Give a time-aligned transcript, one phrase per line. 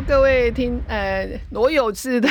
[0.00, 2.28] 各位听呃罗有志的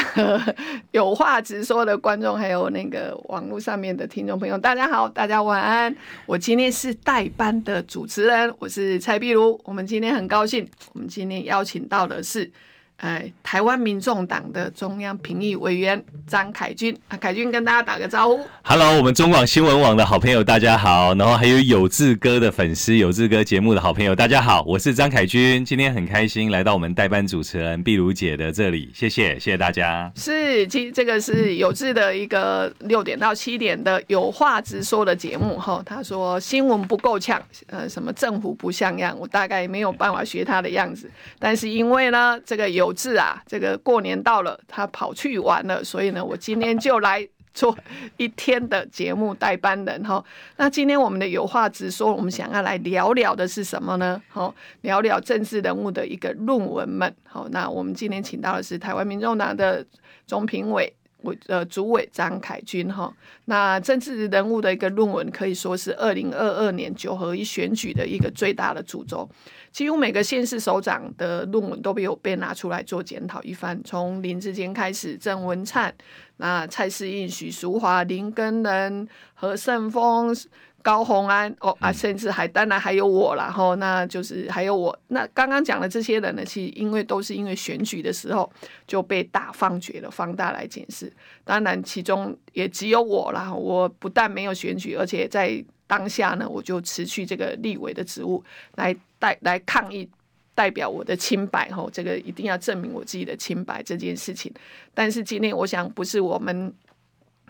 [0.91, 5.93] 有话直说的观众，还有那个网络上面的听众朋友，大家好，大家晚安。
[6.25, 9.59] 我今天是代班的主持人，我是蔡碧如。
[9.65, 12.49] 我们今天很高兴，我们今天邀请到的是。
[12.97, 18.39] 哎，台湾民众党的中央评议委员张凯军啊，凯军跟大家打个招呼。
[18.63, 30.11] Hello，我们中广新闻网的好朋友大家好，然后还有有志哥的粉丝，有志哥节目的好朋友大家好，我是张凯军，今天很开心来到我们代班主持人碧如姐的这里，谢谢，谢谢大家。
[30.15, 35.83] 是，其实这个是有志的一个六点到七点的有话直说的节目哈。
[35.85, 42.86] 他说新闻不够呛，呃，什么政府不像样，我大概没有办法学他的样子，但是因为呢，这个有。
[42.87, 47.77] 有志啊，这个过年到了，他跑去玩了，所以呢，我今天就来做
[48.15, 50.23] 一天的节目代班人哈。
[50.55, 54.21] 那今天我们的有话直说，我们想要来聊聊的是什么呢？
[54.29, 57.13] 好，聊聊政治人物的一个论文们。
[57.25, 59.85] 好，那我们今天请到的是台湾民众党的
[60.25, 60.93] 总评委
[61.23, 63.13] 委呃主委张凯军哈。
[63.45, 69.29] 那政治人物的一个论文，可以说是二零二二年九合一选举的一个最大的主轴。
[69.71, 75.93] 几乎每个县市首长的论文都被有被拿出来做检讨一番，从林志坚开始，郑文灿、
[76.37, 80.35] 那蔡适应、许淑华、林根仁、何胜峰、
[80.81, 84.97] 高红安，哦啊，甚至还当然还有我啦，吼，那就是还有我。
[85.07, 88.51] 那刚刚讲的这些人呢，其实因为都是因为选举的时候
[88.85, 91.11] 就被大放厥了，放大来检视。
[91.43, 95.63] 当然，其中也只有我啦，我不但没有选举，而且在。
[95.89, 98.43] 当下呢，我就辞去这个立委的职务，
[98.75, 100.05] 来代来抗议，
[100.53, 104.53] 代表我的清白吼，这个一定要证明我自己的清白这件事情。
[104.93, 106.73] 但是今天我想不是我们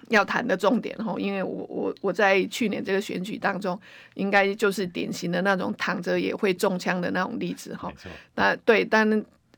[0.10, 3.80] 要谈的重点哈，因为我我我在去年这个选举当中，
[4.16, 7.92] 应该就是典型的那种躺着也会中枪的那种例子哈。
[8.36, 9.08] 那对，但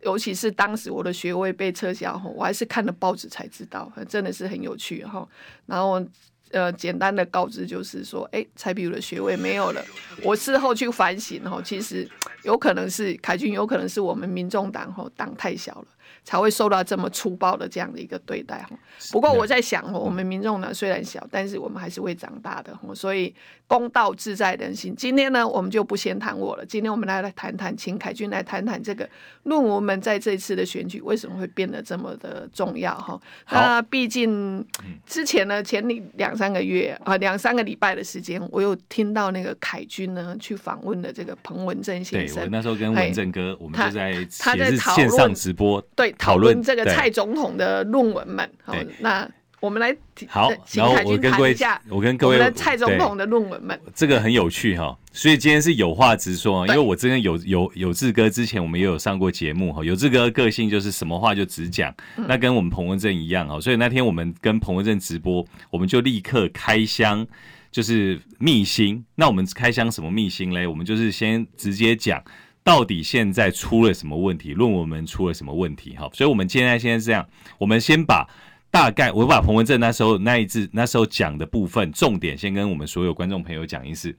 [0.01, 5.27] 尤其是当时我的学位被撤销后，我还是看了报纸才知道，真的是很有趣哈。
[5.65, 6.05] 然后。
[6.51, 9.85] 呃，简单的告知就是说，哎，蔡壁如的学位没有了。
[10.23, 12.09] 我事后去反省哈，其实
[12.41, 15.85] 有可能是凯军，有可能是我们民众党哈党太小了。
[16.23, 18.69] 才会受到这么粗暴的这样的一个对待哈。
[19.11, 22.77] 不过我在想，我们民众呢虽然小，但是我们还是会长大的。
[22.95, 23.33] 所以
[23.67, 24.95] 公道自在人心。
[24.95, 26.65] 今天呢，我们就不先谈我了。
[26.65, 29.07] 今天我们来来谈谈，请凯军来谈谈这个
[29.43, 33.19] 论文们在这次的选举为什么会变得这么的重要哈。
[33.51, 34.65] 那毕竟
[35.05, 35.83] 之前呢，前
[36.15, 42.37] 两三个月啊，两三个礼拜的时间，我有听到那个凯军呢去访问了这个彭文正先生。
[42.37, 46.11] 对，我那时候跟文正哥，我们就在他在线上直播对。
[46.13, 49.29] 讨论这个蔡总统的论文们，好，那
[49.59, 49.93] 我们来
[50.27, 51.55] 好，然后我跟各位，
[51.89, 67.27] 我跟各位的蔡总统的论文们，这个很有趣哈，所以今天是有话直说，因为我之前有有有志哥之前我们也有上过节目哈，有志哥的个性就是什么话就直讲，那跟我们彭文正一样哈，所以那天我们跟彭文正直播，我们就立刻开箱，
[67.69, 70.65] 就是秘辛，那我们开箱什么秘辛嘞？
[70.65, 72.23] 我们就是先直接讲。
[72.63, 74.53] 到底现在出了什么问题？
[74.53, 75.95] 论文们出了什么问题？
[75.95, 77.25] 哈，所以我们现在现在是这样，
[77.57, 78.27] 我们先把
[78.69, 84.15] 大概我把彭文正那时候那一次那时候讲的部分重点先跟我们所有观众朋友讲一次。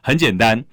[0.00, 0.64] 很简单，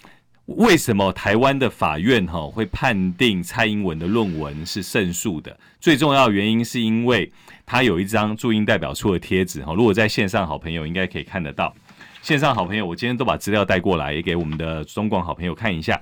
[0.46, 5.60] 为什么台湾的法院哈会判定蔡英文的论文是胜诉的？
[5.82, 7.30] 最重要的原因是因为
[7.66, 11.76] 他有一张驻英代表处的贴纸哈，如果在线上好朋友应该可以看得到。
[12.22, 16.02] 线上好朋友，我今天都把资料带过来，也给我们的中广好朋友看一下。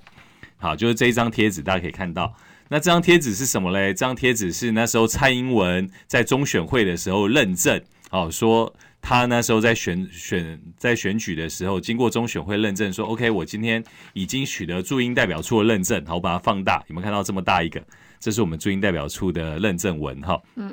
[0.57, 2.33] 好，就是这一张贴纸，大家可以看到。
[2.67, 3.89] 那这张贴纸是什么嘞？
[3.89, 7.79] 这张贴纸是那时候蔡英文在中选会的时候认证，
[8.09, 16.03] 好，说他那时候在选选在选举的时候，经过中选会认证，说 OK，我今天已经取得驻英代表处的认证。
[16.07, 17.79] 好，我把它放大，有没有看到这么大一个？
[18.19, 20.41] 这是我们驻英代表处的认证文，哈。
[20.55, 20.64] 嗯。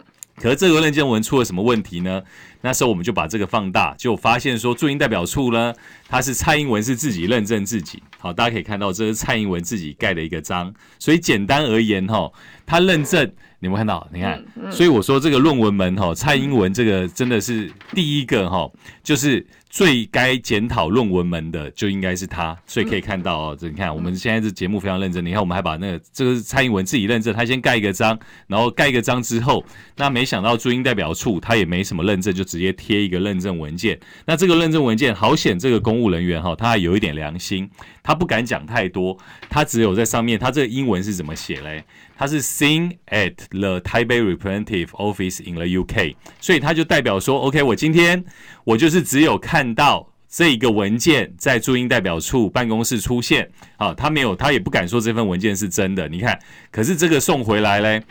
[0.42, 2.20] 可是这个认证文出了什么问题呢？
[2.62, 5.72] 那时候我们就把这个放大，就发现说驻英代表处呢，
[6.08, 8.02] 他是蔡英文是自己认证自己。
[8.18, 10.74] 好，大家可以看到这是蔡英文自己盖的一个章。
[10.98, 12.32] 所以简单而言哈，
[12.66, 14.08] 他认证，你们看到？
[14.12, 18.70] 你看，所以我说这个论文门哈，蔡英文这个真的是第一个哈，
[19.02, 19.46] 就是。
[19.72, 25.24] 最该检讨论文门的就应该是他，所以可以看到哦，这你看我们现在这节目非常认真。
[25.24, 28.18] 你看我们还把那个这个是蔡英文自己认证，他先盖一个章，
[28.48, 29.64] 然后盖一个章之后，
[29.96, 33.98] 那没想到驻英代表处他也没什么认证，就直接贴一个认证文件。
[34.26, 37.66] 那这个认证文件好险，这个公务人员哈，他还有一点良心，
[38.02, 39.16] 他不敢讲太多，
[39.48, 41.84] 他只有在上面，他这个英文是怎么写嘞？
[42.16, 48.24] 他是 "sing at the Taipei representative office in the UK，所以他就代表说，OK，我今天
[48.64, 56.08] 我就是只有看到这一个文件在驻英代表处办公室出现，啊，他没有，他也不敢说这份文件是真的。
[56.08, 56.36] 你看，
[56.70, 58.02] 可是这个送回来嘞，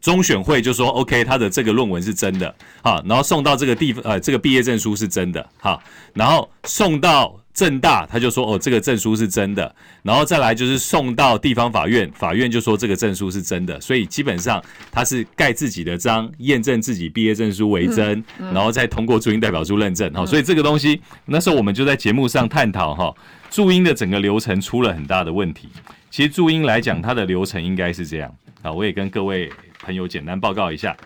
[0.00, 2.52] 中选会就说，OK，他的这个论文是真的，
[2.82, 5.80] 好，然后送到这个地方，呃，这个毕业证书是真的，好，
[6.14, 7.38] 然后送到。
[7.58, 9.74] 政大他就说哦，这个证书是真的，
[10.04, 14.62] 然后再来就是送到地方法院，法院就说这个证书是真的，所以基本上
[14.92, 20.24] 他是盖自己的章，验证自己毕业证书为真，然后再通过驻英代表处认证哈。
[20.24, 23.12] 所以这个东西那时候我们就在节目上探讨哈，
[23.50, 25.68] 驻英的整个流程出了很大的问题。
[26.12, 28.32] 其实驻英来讲，它的流程应该是这样
[28.62, 29.50] 啊，我也跟各位
[29.82, 30.96] 朋友简单报告一下，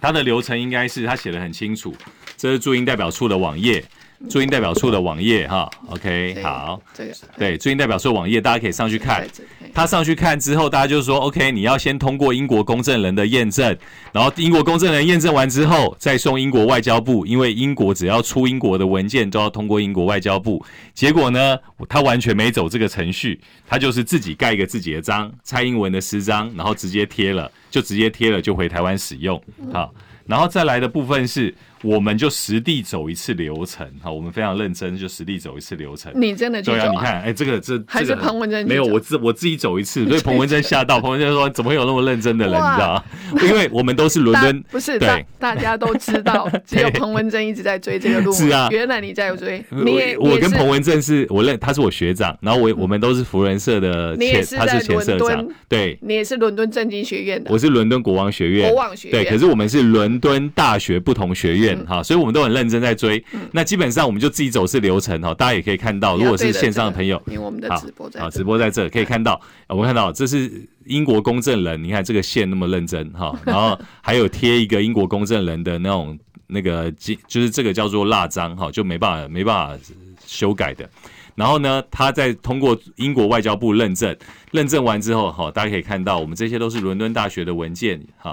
[0.00, 1.92] 它的流程应该是他写的很清楚，
[2.36, 3.84] 这是驻英代表处的网页。
[4.28, 9.26] 驻英代表处的网页哈，OK，好，这个对驻英代表处网页，大家可以上去看。
[9.74, 13.76] 他上去看之后，大家就说 OK，你要先通过英国公证人的验证，
[14.12, 20.62] 然后英国公证人验证完之后，再送英国外交部，因为英国只要出英国的文件都要通过英国外交部。
[20.92, 21.58] 结果呢，
[21.88, 29.42] 他完全没走这个程序，他就是自己盖一个自己的章，蔡英文的私章，然后直接贴了，就直接贴了，就回台湾使用。
[29.72, 29.94] 好，
[30.26, 31.54] 然后再来的部分是。
[31.82, 36.12] 我们就实地走一次流程，好，我们非常认真，就实地走一次流程。
[36.14, 36.72] 你真的去走？
[36.72, 43.04] 对啊，你看，哎，这个这还是彭文正没有，我自我自己走一次，所以 彭文正吓到，彭文正说：“怎么会有那么认真的人？”你知道吗？
[43.42, 48.32] 因为我们都是伦敦，不是对，大家都知道， 只有彭文正一直在追这个路。
[48.32, 62.52] 是啊，原来你在追，你也我跟彭文正是我认，他是我学长，然后我我们都是福仁社的前，他是前社长，对，你也是伦敦政经学院的，我是伦敦国王学院，国王学院，对，可是我们是伦敦大学不同学院哈，所以我们都很。
[62.52, 79.84] 认真在追，那基本上我们就自己走是流程哈，大家也可以看到，如果是线上的朋友，因为我们的直播在，好，直播在这可以看到，我们看到这是英国公证人，你看这个线那么认真哈，然后 还有贴一个英国公证人的那种那个就是这个叫做蜡章哈，就没办法没办法
[80.26, 80.86] 修改的。
[81.34, 84.14] 然后呢，他再通过英国外交部认证，
[84.50, 88.30] 认证完之后哈，大家可以看到，我们这些都是伦敦大学的文件哈，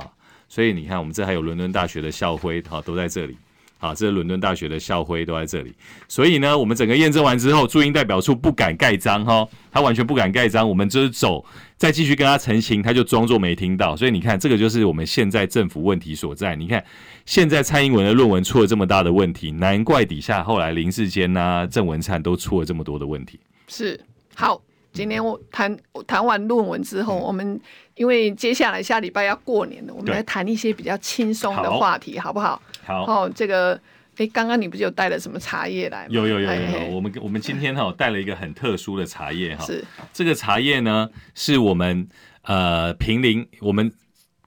[0.49, 3.37] 所以你看我们这还有伦敦大学的校徽哈，都在这里。
[3.81, 5.73] 好，这是伦敦大学的校徽都在这里，
[6.09, 11.45] 所以呢，我们整个验证完之后，驻英代表处不敢盖章哈，他完全不敢盖章，我们就是走，
[11.77, 16.57] 再继续跟他澄清，他就装作没听到，所以你看，这个就是我们现在政府问题所在。
[16.57, 16.83] 你看，
[17.25, 23.39] 现在蔡英文的论文出了这么大的问题，难怪底下后来林世坚呐、郑文灿都出了这么多的问题。
[23.69, 23.97] 是，
[24.35, 24.61] 好。
[24.99, 27.57] 今天我谈谈完论文之后，我们
[27.95, 32.61] 因为接下来下礼拜要过年了，我们来谈一些比较轻松的话题，好不好？
[32.83, 33.05] 好。
[33.05, 33.79] 哦，这个，
[34.17, 36.07] 哎，刚刚你不是有带了什么茶叶来吗？
[36.09, 39.63] 有有有有有，我们我们今天哈带了一个很特殊的茶叶哈。
[39.63, 39.81] 是。
[40.11, 42.05] 这个茶叶呢，是我们
[42.41, 43.89] 呃平林我们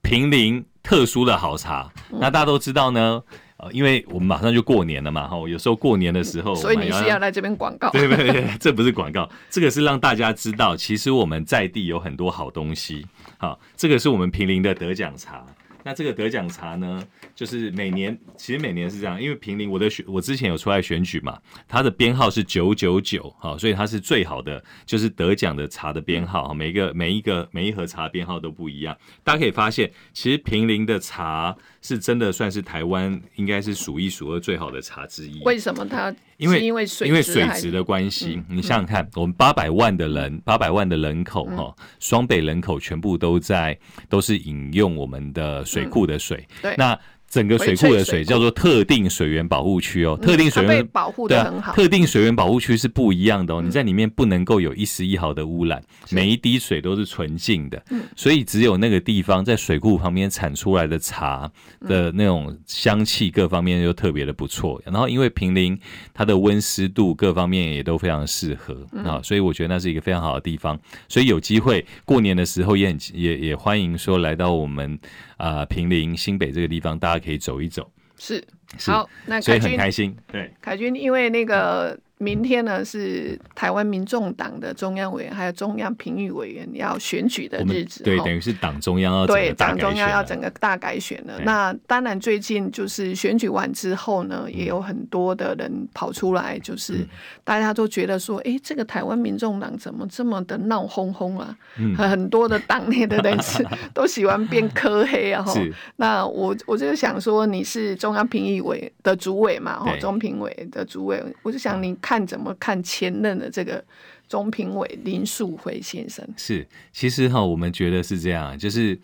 [0.02, 1.90] 平林特殊的好茶。
[2.10, 3.22] 那大家都知道呢。
[3.70, 7.90] 因为我们马上就过年了嘛，哈，有时候过年的时候，所以你是要来这边广告？
[7.90, 8.44] 对不对？
[8.58, 13.06] 这不是广告，这个是让大家知道，其实我们在地有很多好东西。
[13.38, 15.44] 好，这个是我们平林的得奖茶。
[15.84, 17.02] 那这个得奖茶呢，
[17.34, 28.96] 就是每年，其实每年是这样，因为平林我的选，我之前有出来选举嘛，它的编号是九九九，哈，所以它是最好的，就是得奖的茶的编号，每一个每一个每一盒茶编号都不一样。
[29.24, 35.42] 大家可以发现，其实平林的茶是真的算是台湾应该是数一数二最好的茶之一。
[35.44, 36.14] 为什么它？
[36.38, 46.48] 因为因为水因为水质的关系，嗯、你想想看，嗯、我们八百万的人，八百万的人口哈，双、嗯、北人口全部都在都是饮用我们的水库的水，
[46.78, 46.98] 那。
[47.32, 51.72] 整个水库的水叫做特定水源保护区哦，特定水源保护的很好。
[51.72, 57.82] 特定水源保护区是不一样的哦，你在里面不能够有一丝一毫的污染，每一滴水都是纯净的。
[58.14, 64.78] 所以只有那个地方在水库旁边产出来的茶的那种香气各方面就特别的不错。
[64.84, 65.78] 然后因为平林
[66.12, 70.78] 它的温湿度各方面也都非常适合啊，所以我觉得那是一个非常好的地方。
[71.08, 74.98] 所以有机会过年的时候也很也也欢迎说来到我们。
[75.42, 77.90] 啊，平林新北这个地方，大家可以走一走。
[78.16, 78.40] 是，
[78.86, 80.16] 好，那凯钧所以很开心。
[80.30, 91.36] 对，凯军，因为那个明天呢是台湾民众党的中央委员还有中央评议委员要选举的日子，对，等于是党中央要对党中央要整个大改选了。
[91.36, 97.06] 对那当然，最近就是选举完之后呢，也有很多的人跑出来，就是
[97.44, 101.56] 大家都觉得说，哎、欸，这个台湾民众党怎么这么的闹哄哄啊？
[101.78, 105.44] 嗯、很多的党内的人士 都喜欢变科黑啊。
[105.46, 109.80] 是那我我就想说，你是中央评议委的主委嘛？
[109.80, 113.82] 哈，中评委的主委，我就想你看看怎么看前任的这个
[114.28, 116.22] 总评委林树辉先生？
[116.36, 118.98] 是，其实哈，我们觉得是这样，就是。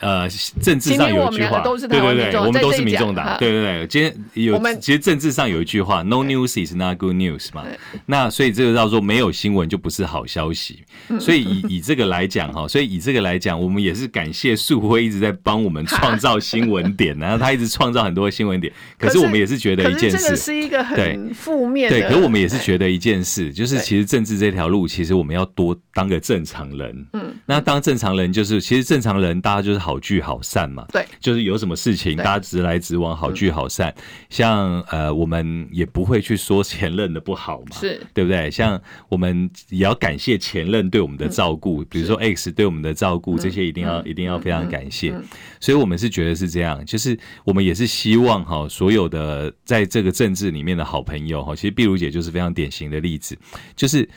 [0.00, 0.28] 呃，
[0.60, 3.86] 政治上有一句话，对对对，我们都是民众党，对对对。
[3.86, 7.64] 今天有，其实政治上有一句话，No news is not good news 嘛。
[8.04, 10.82] 那所以这个叫做没有新闻就不是好消息。
[11.20, 18.72] 所以以以这个来讲哈，所以以这个来讲，我们也是感谢素辉一直在帮我们 创造新闻点，然后他一直创造很多新闻点。
[18.98, 22.00] 可是我们也是觉得一件事，这是一个很负面的。
[22.00, 27.06] 对，可是我们也是觉得一件事，就是其实政治这条路，其实我们要多当个正常人。
[27.44, 29.84] 嗯，那当正常人就是，其实正常人大家就是。
[29.84, 33.94] 好聚好散嘛，对，就是有什么事情大家直来直往，好聚好散。
[34.30, 38.50] 像呃，我们也不会去说前任的不好嘛，是对不对？
[38.50, 45.14] 像我们也要感谢前任对我们的照顾，比如说 X 对我们的照顾，这些一定要一定要非常感谢。
[45.60, 53.36] 所以我们是觉得是这样，就是我们也是希望哈，所有的在这个政治里面的好朋友哈，其实碧如姐就是非常典型的例子，
[53.76, 54.08] 就是。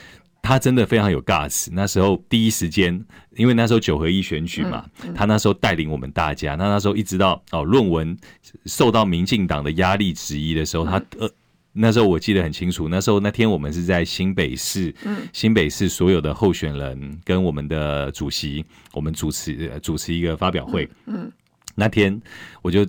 [0.47, 1.67] 他真的非常有 guts。
[1.73, 6.55] 那时候第一时间，因为那时候九合一选举嘛，他那时候带领我们大家。
[6.55, 8.17] 那那时候一直到哦，论文
[8.65, 11.29] 受到民进党的压力质疑的时候，他呃，
[11.73, 12.87] 那时候我记得很清楚。
[12.87, 14.95] 那时候那天我们是在新北市，
[15.33, 20.87] 新北市所有的候选人跟我们的主席，我们主持主持一个发表会。
[21.07, 21.29] 嗯，
[21.75, 22.21] 那天
[22.61, 22.87] 我就。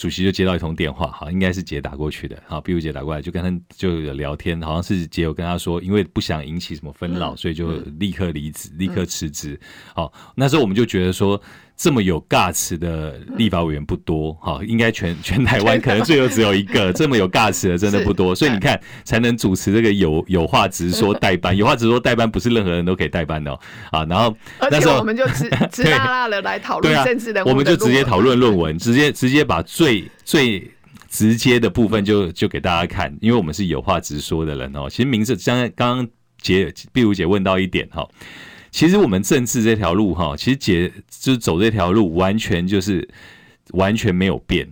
[0.00, 9.60] 主席就接到一通电话，好，应该是姐打过去的，好，碧如姐打过来，就跟他就有聊天，好像是姐有跟他说，因为不想引起什么纷扰，所以就立刻离职，立刻辞职。
[9.94, 11.38] 好，那时候我们就觉得说。
[11.80, 18.34] 这么有 guts 的立法委员不多， 哈，应该全全台湾 可能最多只有一个 这么有 guts 的，真的不多。
[18.34, 23.58] 所以你看，才能主持这个有有话直说代班，有话直说代班不是任何人都可以代班的哦。
[23.92, 24.36] 啊，然后
[24.70, 30.70] 那时候我们就直直拉拉的来讨论政治的，我们就直接讨论论文，直接直接把最最
[31.08, 34.86] 直接的部分就就给大家看，因为我们是有话直说的人哦。
[34.90, 36.08] 其实名字刚刚刚
[36.42, 38.06] 姐碧如姐问到一点哈。
[38.70, 43.08] 其实我们政治这条路哈，其实解就是走这条路，完全就是
[43.72, 44.68] 完全没有变，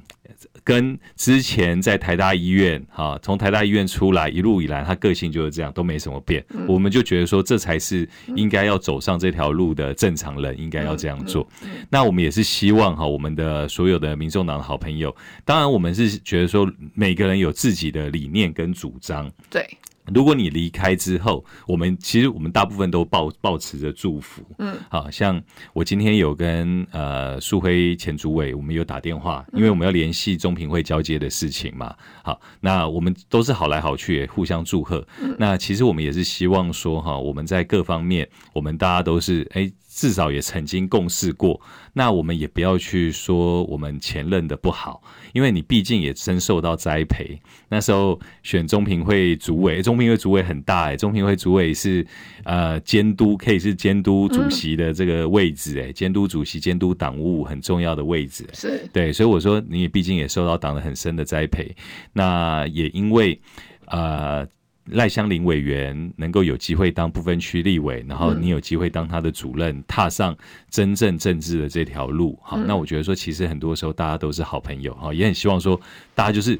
[0.62, 6.44] 跟之前在台大医院哈，从台大医院出来一路以来，他个性就是这样，都没什么变。
[6.66, 11.46] 我们就觉得说，这才是应该要走上这条路的正常人应该要这样做。
[11.90, 15.14] 那我们也是希望哈，我们的所有的民众党的好朋友，
[15.44, 19.30] 当然我们是觉得说，每个人有自己的理念跟主张。
[19.50, 19.66] 对。
[20.14, 25.40] 如果你离开之后，我们其实我们大部分都抱抱持着祝福，嗯，好像
[25.72, 35.06] 我今天有跟呃树辉前主委，我们有打电话，因为我们要联系中评会交接的事情嘛，好，那我们都是好来好去，互相祝贺。
[35.38, 39.70] 那其实我们也是希望说哈，我们在各方面，我们大家都是哎。
[39.98, 41.60] 至少也曾经共事过，
[41.92, 45.02] 那我们也不要去说我们前任的不好，
[45.32, 47.36] 因为你毕竟也深受到栽培。
[47.68, 52.06] 那时候选中评会主委，中评会主委很大哎，中评会主委是
[52.44, 58.46] 呃监督，可以是监督主席的这个位置哎，监督主席、监督党务很重要的位置。
[58.52, 61.74] 是对，所以我说你也毕竟也受到党的很深的栽培，
[62.12, 63.40] 那也因为
[63.86, 64.46] 呃。
[64.90, 70.36] 赖香林委员能够有机会当不分区立委，然后你有机会当他的主任，踏上
[70.70, 75.80] 真正政治的这条路，好，那我觉得说，其实很多时候大家都是好朋友，哈，也很希望说，
[76.14, 76.58] 大家就是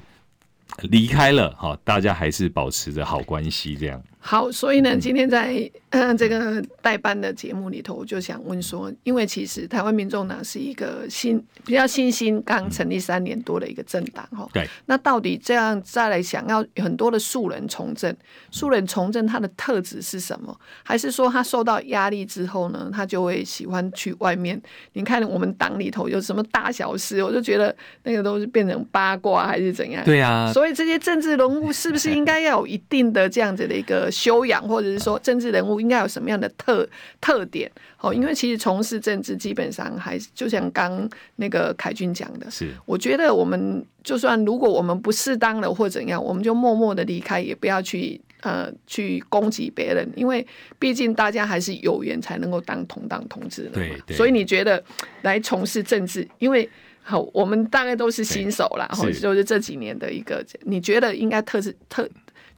[0.82, 4.02] 离开了，哈，大家还是保持着好关系，这样。
[4.30, 5.58] 好，所以呢，今天在
[5.88, 14.47] 嗯这个代班的节目里头，我就想问说，因为其实台湾民众呢是一个新比较新兴，刚成立三年多的一个政党哈。
[14.52, 14.68] 对。
[14.85, 18.14] 那到底这样再来想要很多的素人从政，
[18.50, 20.54] 素人从政他的特质是什么？
[20.82, 24.61] 还是说他受到压力之后呢，他就会喜欢去外面？
[24.92, 30.04] 你看我们党里头有什么大小事，我就觉得那个都是变成八卦还是怎样？
[30.04, 30.52] 对啊。
[30.52, 34.12] 所以这些政治人物是不是应该要有一定的这样子的一个？
[34.18, 36.84] 修养，或者是说政治人物应该有什么样的特
[37.20, 37.70] 特点？
[38.00, 50.44] 哦，因为其实从事政治基本上还是就像刚那个凯军讲的，是我觉得我们就算如果我们不适当的或怎样，我们就默默的离开，也不要去呃去攻击别人，因为
[50.80, 53.75] 毕竟大家还是有缘才能够当同党同志的嘛。
[53.75, 54.16] 对，对。
[54.16, 54.82] 所以你觉得
[55.22, 56.68] 来从事政治，因为
[57.02, 62.08] 好，我们大概都是新手啦，然后就是这几年的一个，你觉得应该特质特。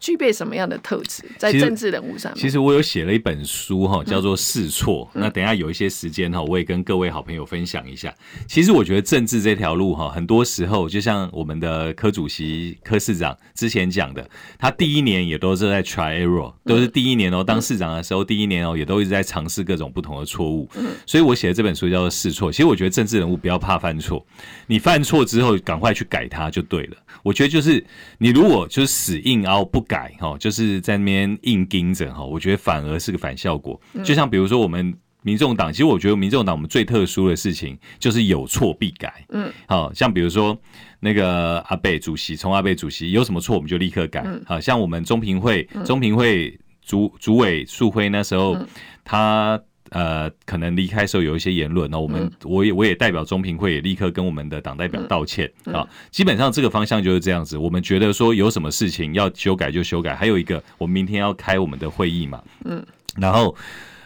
[0.01, 1.23] 具备什么样的特质？
[1.39, 5.07] 在政治人物上面，其实我有写了一本书哈，叫做《试错》。
[5.13, 8.13] 那等一下有一些时间哈，我也跟各位好朋友分享一下。
[8.49, 14.29] 其实我觉得政治这条路哈，很多时候就像我们的柯主席、柯市长之前讲的，
[14.59, 20.69] 他第一年也都是在 try error，都是第一年哦，当市长的时候，第一年哦，也都一直在尝试各种不同的错误。
[21.07, 22.49] 所以我写的这本书叫做《试错》。
[22.53, 24.25] 其实我觉得政治人物不要怕犯错，
[24.67, 26.97] 你犯错之后赶快去改它就对了。
[27.23, 27.85] 我觉得就是
[28.19, 33.81] 你如果就是死硬凹不改哈，就是在那边硬盯着哈，我觉得反而是个反效果。
[34.05, 39.27] 就像比如说我们民众党，其实我觉得民众党我们最特殊的事情就是有错必改。
[39.31, 40.57] 嗯，好像比如说
[41.01, 44.25] 那个阿贝主席，从阿贝主席有什么错我们就立刻改。
[44.47, 48.57] 好像我们中评会，中评会主主委素辉那时候
[49.05, 49.61] 他。
[49.91, 55.87] 呃，可能离开时候有一些言论，那我们我也我也代表中评会也立刻跟我们的党代表道歉啊。
[56.11, 62.85] 基本上这个方向就是这样子，我们觉得说有什么事情要修改就修改，还有一个我们明天要开我们的会议嘛，嗯，
[63.17, 63.55] 然后。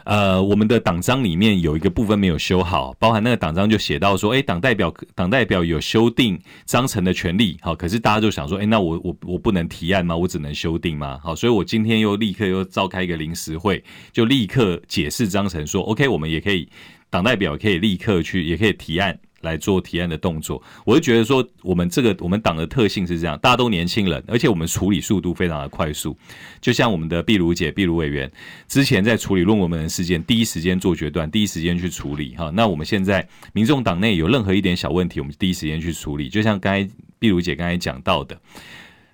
[0.05, 10.17] 呃，我们的党章里面有一个部分没有修好，包含那个党章就写到说，哎，党代表党代表有修订章程的权利，好，可是大家就想说，哎，那我我我不能提案吗？
[10.17, 11.19] 我只能修订吗？
[11.23, 13.83] 好，所以我今天又立刻又召开一个临时会，
[14.13, 16.69] 就立刻解释章程说，OK，我们也可以
[17.09, 19.19] 党代表可以立刻去，也可以提案。
[19.45, 26.17] 来做提案的动作，我就觉得说，我们这个我们党的特性是这样，大家都年轻人，而且我们处理速度非常的快速。
[26.61, 28.29] 就像我们的碧如姐、碧如委员
[28.67, 32.35] 之前在处理论文门的事件，第一时间做决断，第一时间去处理。
[32.37, 36.29] 哈，那我们现在民众党内有任何一点小问题，我们第一时间去处理。
[36.29, 38.37] 就像刚才碧如姐刚才讲到的，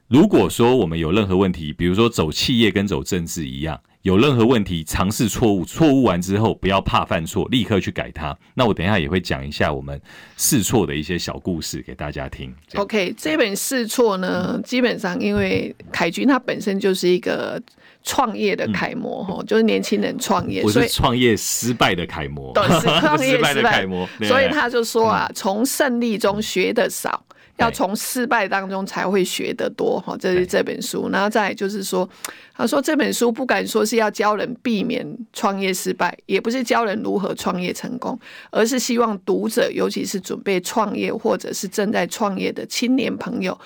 [0.08, 3.78] 如果说我们有任何问题，比如说走企业跟走政治一样。
[4.02, 8.34] 有任何问题，尝试错误，错误完之后不要怕犯错，立刻去改它。
[8.54, 10.00] 那我等一下也会讲一下我们
[10.38, 12.50] 试错的一些小故事给大家听。
[12.76, 17.60] OK，这本试错呢，嗯、基本上因为凯君他本身就是一个
[18.02, 27.22] 创业的楷模哈，嗯、就是年轻人创业，我是创业失败的楷模，对，是 创业失败的楷模，所以他就说啊，从胜利中学的少。
[27.60, 31.08] 要从失败当中才会学得多哈，这是这本书。
[31.10, 32.08] 然后再就是说，
[32.54, 38.18] 他说这本书不敢说是要教人避免创业失败，也不是教人如何创业成功，
[38.50, 43.56] 而是希望读者，尤其是准备创业或者是正在创业的青年朋友。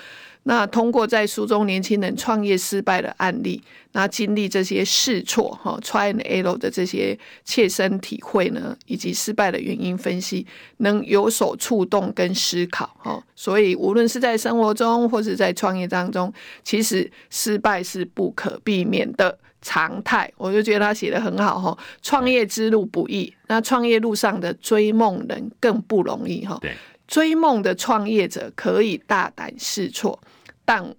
[0.46, 10.46] 那通过在书中年轻人创业失败的案例，那经历这些试错哈，try and error 的这些切身体会呢，以及失败的原因分析，
[10.78, 13.22] 能有所触动跟思考哈。
[13.34, 16.30] 所以无论是在生活中或是在创业当中，
[16.62, 20.30] 其实失败是不可避免的常态。
[20.36, 21.78] 我就觉得他写得很好哈。
[22.02, 26.58] 创业之路不易，那创业路上的追梦人更不容易哈。
[26.60, 26.74] 对。
[27.06, 30.18] 追梦的创业者可以大胆试错，
[30.64, 30.94] 但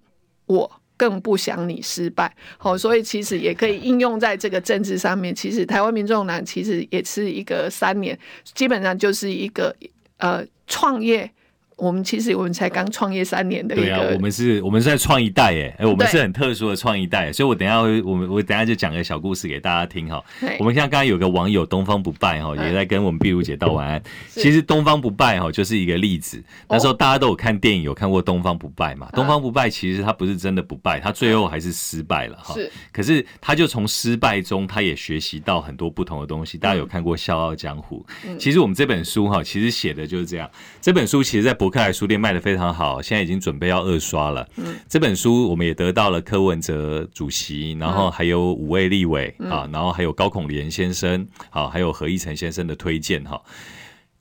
[0.46, 2.34] 我更不想你失败。
[2.58, 5.34] 好，所以其实也可以应用在这个政治上面。
[5.34, 8.18] 其实台湾民众党其实也是一个三年，
[8.54, 9.74] 基本上就是一个
[10.18, 11.30] 呃创业。
[11.76, 20.24] 我们其实我们才刚创业三年的一个，对啊，我们是我们是在创一代耶，哎，我们是很特殊的创一代，所以我等一下会我们我等一下就讲个小故事给大家听哈。
[20.58, 24.02] 我们像刚刚有个网友东方不败哈，也在跟我们碧如姐道晚安。
[24.30, 29.10] 其实东方不败哈就是一个例子，那时候大家都有看电影，有看过东方不败嘛？
[29.12, 32.54] 东方不败其实他不是真的不败，他最后还是失败了哈。
[32.54, 36.56] 是，可是他就从失败中，他也学习到很多不同的东西。
[36.56, 38.02] 大家有看过《笑傲江湖》？
[38.38, 40.50] 其实我们这本书哈，其实写的就是这样。
[40.80, 44.48] 这本书其实，在博客来书店卖的非常好，现在已经准备要二刷了。
[44.56, 53.40] 嗯，这本书我们也得到了柯文哲主席，然后还有五位立委啊，然后还有高孔廉先生，好，还有何一成先生的推荐哈。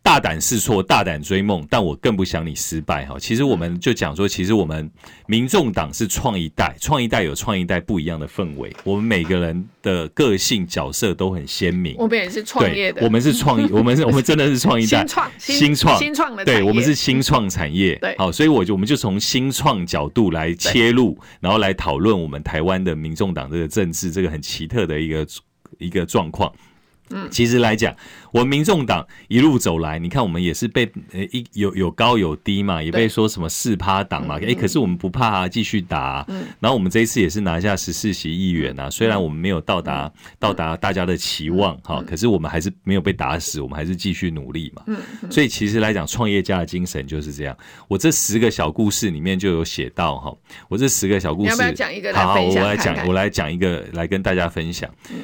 [0.06, 3.18] 大胆试错，大胆追梦，但我更不想你失败哈。
[3.18, 4.88] 其实我们就讲说，其实我们
[5.26, 8.72] 民众党是创一代，创一代有创一代不一样的氛围。
[8.84, 11.96] 我们每个人的个性角色都很鲜明。
[11.98, 16.46] 我们也是创业的，我们是创意， 我们是，我们真的是创一代，新创，新创，新创的。
[16.46, 17.96] 对，我们是新创产业。
[17.96, 25.28] 对，好，所以我就我们就从新创角度来切入，然后来讨论我们台湾的民众党这个政治这个很奇特的一个
[25.80, 26.54] 一个状况。
[27.10, 27.96] 嗯，其实来讲，
[28.32, 36.26] 我们民众党一路走来，你看我们也是被呃一有有高有低嘛，也被说什么四趴党嘛，哎、欸，可是我们不怕啊，继续打、啊。
[36.30, 44.84] 嗯，然后我们这一次也是拿下十四席议员啊，虽然我们没有到达到达大家的期望哈，可是我们还是没有被打死，我们还是继续努力嘛。
[44.88, 44.98] 嗯，
[45.30, 47.56] 所以其实来讲，创业家的精神就是这样。
[47.88, 50.36] 我这十个小故事里面就有写到哈，
[50.68, 52.96] 我这十个小故事，要不要讲一个来分享看看？
[52.96, 54.90] 好，我来讲，我来讲一个来跟大家分享。
[55.12, 55.18] 嗯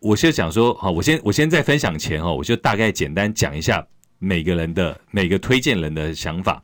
[0.00, 3.86] 我就想说，好，我先我先在分享前哈，我就大概简单讲一下
[4.18, 6.62] 每个人的每个推荐人的想法。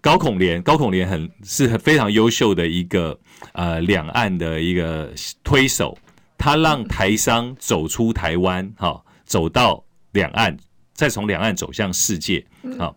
[0.00, 3.18] 高孔廉，高孔廉很是很非常优秀的一个
[3.52, 5.10] 呃两岸的一个
[5.42, 5.96] 推手，
[6.36, 10.56] 他让台商走出台湾，哈，走到两岸，
[10.92, 12.44] 再从两岸走向世界，
[12.78, 12.88] 好。
[12.88, 12.96] 哦，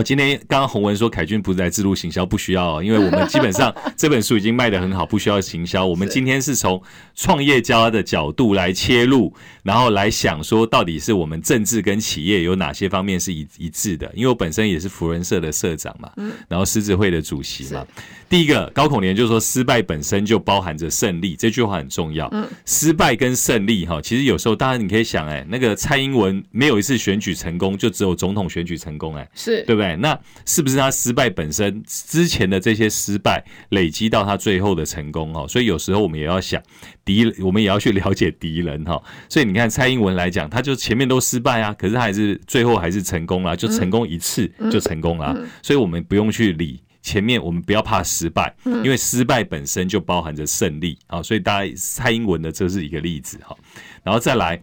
[0.00, 5.84] 今天刚刚洪文说凯钧不是来自录行销，不需要，因为我们基本上 这本书已经卖得很好，不需要行销。
[5.84, 6.80] 我们今天是从
[7.16, 14.08] 创业家的角度来切入，然后来想说，到底是我们政治跟企业有哪些方面是一一致的？
[14.14, 16.10] 因为我本身也是福人社的社长嘛，
[16.48, 17.84] 然后狮子会的主席嘛。
[18.30, 22.32] 第一个高孔廉就是说，失败本身就包含着胜利，这句话很重要。
[22.64, 29.81] 失败跟胜利哈，其实有时候当然你可以想，哎，那个蔡英文没有一次选举成功，就只有总统选举成功，哎，是对不对？
[29.96, 35.46] 那是不是他失败本身之前的这些失败累积到他最后的成功哈？
[35.46, 36.62] 所以有时候我们也要想
[37.04, 39.02] 敌，我们也要去了解敌人哈。
[39.28, 45.36] 所以你看蔡英文来讲，他就前面都失败啊，可是他还是最后还是成功了，就成功一次就成功了。
[45.62, 46.82] 所以我们不用去理。
[47.02, 53.56] 前面我们不要怕失败，因为失败本身就包含着胜利啊，所以大家蔡英文的这是一个例子哈，
[54.04, 54.62] 然后再来，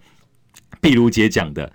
[0.79, 1.69] 碧如姐讲的。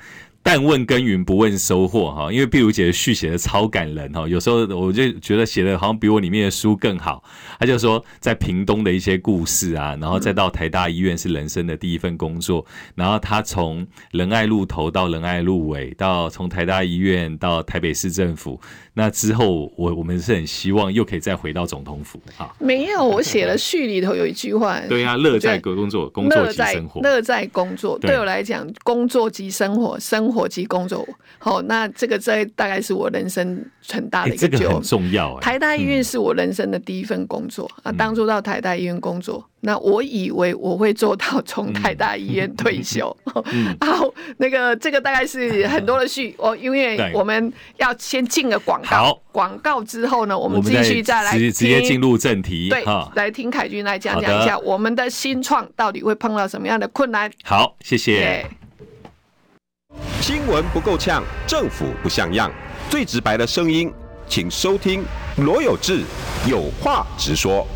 [0.46, 7.24] 但问耕耘不问收获哈，因为碧如姐的序写的超感人哈，有时候我就觉得写的好像比我里面的书更好。
[7.58, 18.60] 她就说在屏东的一些故事啊，然后再到台大医院是人生的第一份工作，然后她从仁爱路头到仁爱路尾，到从台大医院到台北市政府，
[18.92, 22.52] 那之后我我们是很希望又可以再回到总统府啊。
[22.58, 27.98] 没有，我写了序里头有一句话，对呀，乐在工作，工作即生活，乐在工作。
[27.98, 31.06] 对我来讲，工作即生活，生活及工作，
[31.38, 35.38] 好，那这个在大概是我人生很大的一个这个、很重要。
[35.40, 43.16] 台大医院是我人生的第一份工作、嗯、啊，当初到台大医院工作，嗯、那我以为我会做到从台大医院退休。
[43.52, 57.30] 嗯， 好，那个这个大概是很多的序，我因为我们要先进个广告，广告之后呢，我们继续再来直接进入正题，对，来听凯君来讲讲一下我们的新创到底会碰到什么样的困难。
[57.42, 58.46] 好，谢谢。
[60.20, 62.50] 新闻不够呛，政府不像样，
[62.88, 63.92] 最直白的声音，
[64.26, 65.04] 请收听
[65.38, 66.02] 罗有志
[66.48, 67.66] 有话直说。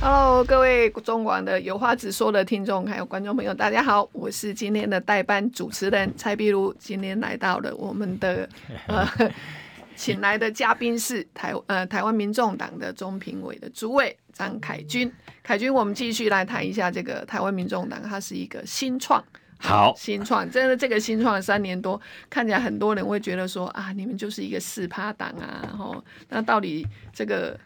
[0.00, 8.48] Hello，各位中广的有话直说的听众还有观众朋友，大家好，我是今天的代班主持人蔡碧如，今天来到了我们的
[8.88, 9.08] 呃，
[9.94, 15.10] 请来的嘉宾是台呃台湾民众党的中评委的主委张凯军。
[15.42, 19.22] 凯军，我们继续来谈一下这个台湾民众党，它是一个新创。
[19.64, 21.98] 好，新创真的这个新创三年多，
[22.28, 27.56] 看起来很多人会觉得说啊，你们就是一个四趴党啊，然后那到底这个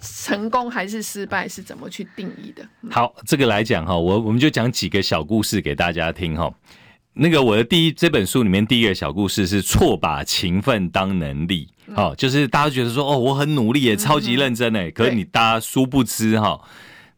[0.00, 2.66] 成功还是失败是怎么去定义的？
[2.80, 6.50] 嗯、好，这个来讲哈，我我们就讲几个小故事给大家听哈。
[7.12, 16.58] 那个我的第一这本书里面第一个小故事是错把勤奋当能力，好、嗯，就是大家觉得说哦，我很努力也超级认真哎，可是你大家殊不知哈，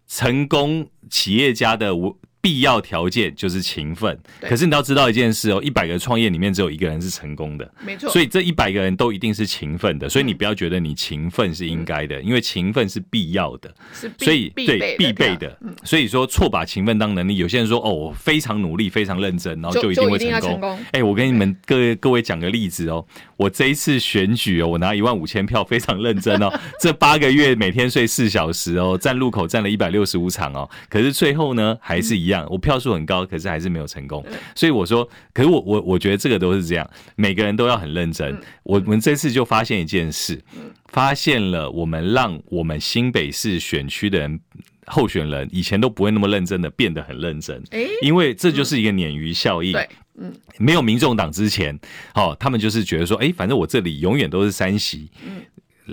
[0.09, 2.18] 成功企业家的我。
[2.44, 8.11] 必要条件就是勤奋，可是你要知道一件事哦，一百个创业里面只有一个人是成功的，没错。
[8.11, 15.59] 所以这一百个人都一定是勤奋的，所以你不要觉得你勤奋是应该的，因为勤奋是必要的，是所以对必备的。
[15.85, 20.78] 所以说错把勤奋当能力，有些人说哦，我非常努力，非常认真，然后就一定会成功。
[20.92, 23.02] 哎，我跟你们各位各位讲个例子哦，
[23.38, 32.34] 我这一次选举哦，我拿一万五千票，非常认真哦， 这八个月每天睡四小时哦，站路口站了一百六十五场哦，可是最后呢还是一样。
[32.49, 34.25] 我票数很高，可是还是没有成功。
[34.55, 38.40] 所以我说，可是我我我觉得这个都是这样，每个人都要很认真。
[38.62, 40.42] 我们这次就发现一件事，
[40.87, 44.40] 发现了我们让我们新北市选区的人
[44.87, 47.62] 候选人以前都不会那么认真的变得很认真，
[48.01, 49.77] 因为这就是一个鲶鱼效应。
[50.16, 51.77] 嗯，没有民众党之前，
[52.14, 55.11] 哦，他们就是觉得说，哎，反正我这里永远都是三席。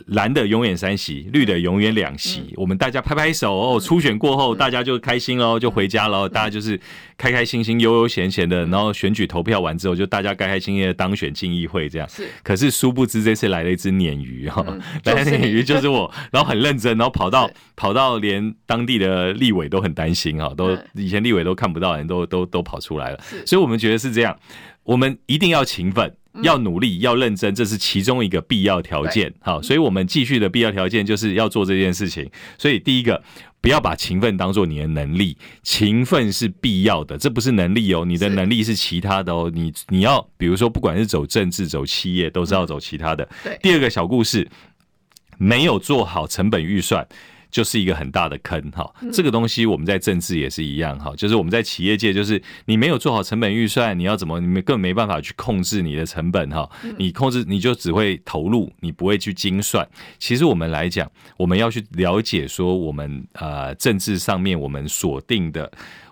[0.08, 2.40] 蓝的永远三席，绿的永远两席。
[2.40, 6.30] 嗯、我们大家拍拍手哦，初选过后大家就开心喽，就回家喽。
[6.30, 6.80] 大家就是
[7.18, 12.08] 开开心心、悠悠闲闲的，然后选举投票完之后，就大家开开心心的当选进议会这样。
[12.08, 12.28] 是。
[12.42, 23.20] 可是殊不知这次来了一只鲶鱼哈，嗯、 来了鲶鱼就是我， 然后很认真，然后跑到跑到连当地的立委都很担心哈，都以前立委都看不到人都都都跑出来了。
[23.46, 24.38] 所以我们觉得是这样，
[24.84, 26.16] 我们一定要勤奋。
[26.44, 29.34] 要努力，要认真，这是其中一个必要条件。
[29.42, 32.30] 好，所以我们继续的必要条件就是要做这件事情。
[32.58, 33.22] 所以第一个，
[33.60, 39.52] 不要把勤奋当做你的能力，勤奋是必要的，这不是能力哦，你的能力是其他的哦。
[39.54, 43.28] 你你要比如说，不管是走政治、走企业，都是要走其他的。
[43.44, 43.60] 对。
[43.62, 44.48] 第二个小故事，
[45.38, 47.06] 没有做好成本预算。
[47.52, 48.90] 就是一个很大的坑哈。
[49.12, 56.70] 这个东西我们在政治也是一样哈，就是我们在企业界，就是你没有做好成本预算，你要怎么，你们根本没办法去控制你的成本哈。
[56.98, 59.88] 你控制你就只会投入，你不会去精算。
[60.18, 65.72] 其实我们来讲，我们要去了解说，我们呃政治上面我们锁定的。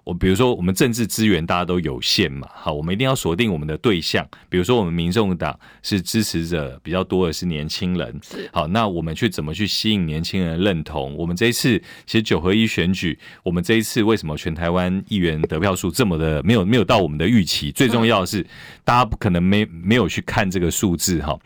[0.10, 4.28] 我比如说，我们政治资源大家都有限嘛，好，我们一定要锁定我们的对象。
[4.50, 8.19] 比如说，我们民众党是支持者比较多的是年轻人，
[8.52, 11.15] 好，那我们去怎么去吸引年轻人认同？
[11.15, 17.72] 我们这一次其实九合一选举，我们这一次为什么全台湾议员得票数这么的没有没有到我们的预期？
[17.72, 18.43] 最重要的是，
[18.84, 21.38] 大家不可能没没有去看这个数字哈，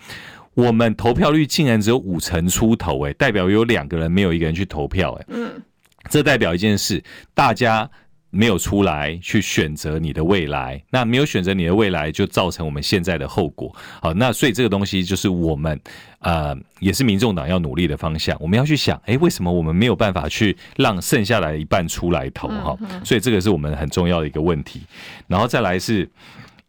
[0.53, 5.61] 我们投票率竟然只有五成出头，诶，代表有两个人没有一个人去投票，诶，嗯，
[6.09, 7.91] 这代表一件事，大家。
[8.35, 13.73] 没有出来去选择你的未来，那没有选择你的未来，就造成我们现在的后果。
[14.01, 15.79] 好，那所以这个东西就是我们
[16.17, 18.35] 呃，也是民众党要努力的方向。
[18.39, 22.47] 我们要去想，哎，为什么我们没有办法去让剩下来一半出来投？
[22.47, 24.81] 哈，所以这个是我们很重要的一个问题。
[25.27, 26.09] 然后再来是。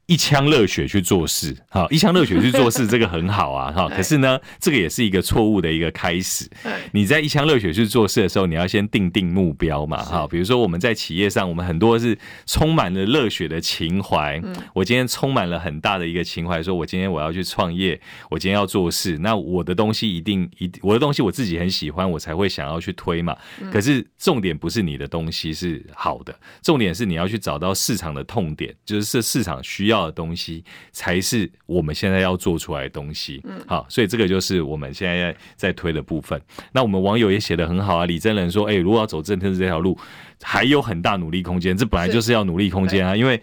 [0.06, 3.88] 一腔热血去做事，哈，一腔热血去做事，这个很好啊， 哈。
[3.88, 6.46] 可是呢，这个也是一个错误的一个开始。
[6.92, 10.26] 你在一腔热血去做事的时候，你要先定定目标嘛，哈。
[10.28, 14.38] 比如说我们在企业上，我们很多是充满了热血的情怀。
[14.74, 17.98] 我今天充满了很大的一个情怀，说我今天我要去创业，
[18.30, 23.34] 我今天要做事，那我的东西一定一我的东西我自己很喜欢，我才会想要去推嘛。
[23.72, 29.93] 可是重点不是你的东西是好的，重点是你要去找到市场的痛点，就是这市场需要。
[29.94, 36.40] 要的东西才是我们现在要做出来的东西，嗯，好，所以这个就是我们现在在推的部分。
[36.72, 39.96] 那我们网友也写的很好啊，李真人说，哎，如果要走政治这条路，
[40.42, 41.76] 还有很大努力空间。
[41.76, 43.40] 这本来就是要努力空间啊，因为，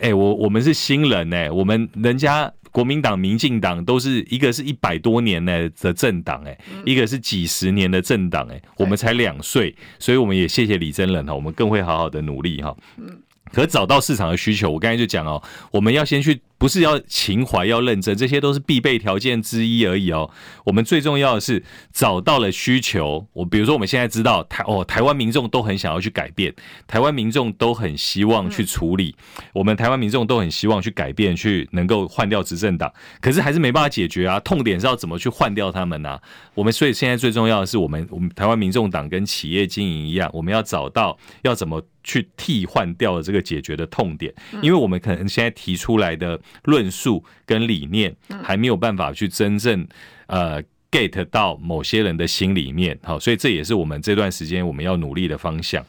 [0.00, 13.22] 哎，我我们是新人呢，我们人家国民党、民进党都是一个是一百多年呢的政党，哎，一个是几十年的政党，哎，我们才两岁，所以我们也谢谢李真人哈，我们更会好好的努力哈，嗯。
[13.56, 16.38] 可找到市场的需求，我刚才就讲哦，我们要先去。
[16.58, 20.30] 不是要情怀，要认真，这些都是必备条件之一而已哦。
[20.64, 23.26] 我们最重要的是找到了需求。
[23.34, 26.54] 我比如说，我们现在知道台哦，台湾民众都很想要去改变，
[26.86, 29.14] 台湾民众都很希望去处理，
[29.52, 32.90] 我们台湾民众都很希望去改变，去能够换掉执政党，
[33.20, 34.40] 可是还是没办法解决啊。
[34.40, 36.22] 痛点是要怎么去换掉他们呢、啊？
[36.54, 46.40] 我们所以现在最重要的是，我们我们台湾民众党跟企业经营一样，我们要找到要怎么去替换掉的这个解决的痛点，因为我们可能现在提出来的。
[46.64, 49.86] 论述跟理念还没有办法去真正
[50.26, 55.84] 呃 get 到某些人的心里面，好，所以这也是我们这段时间我们要努力的方向。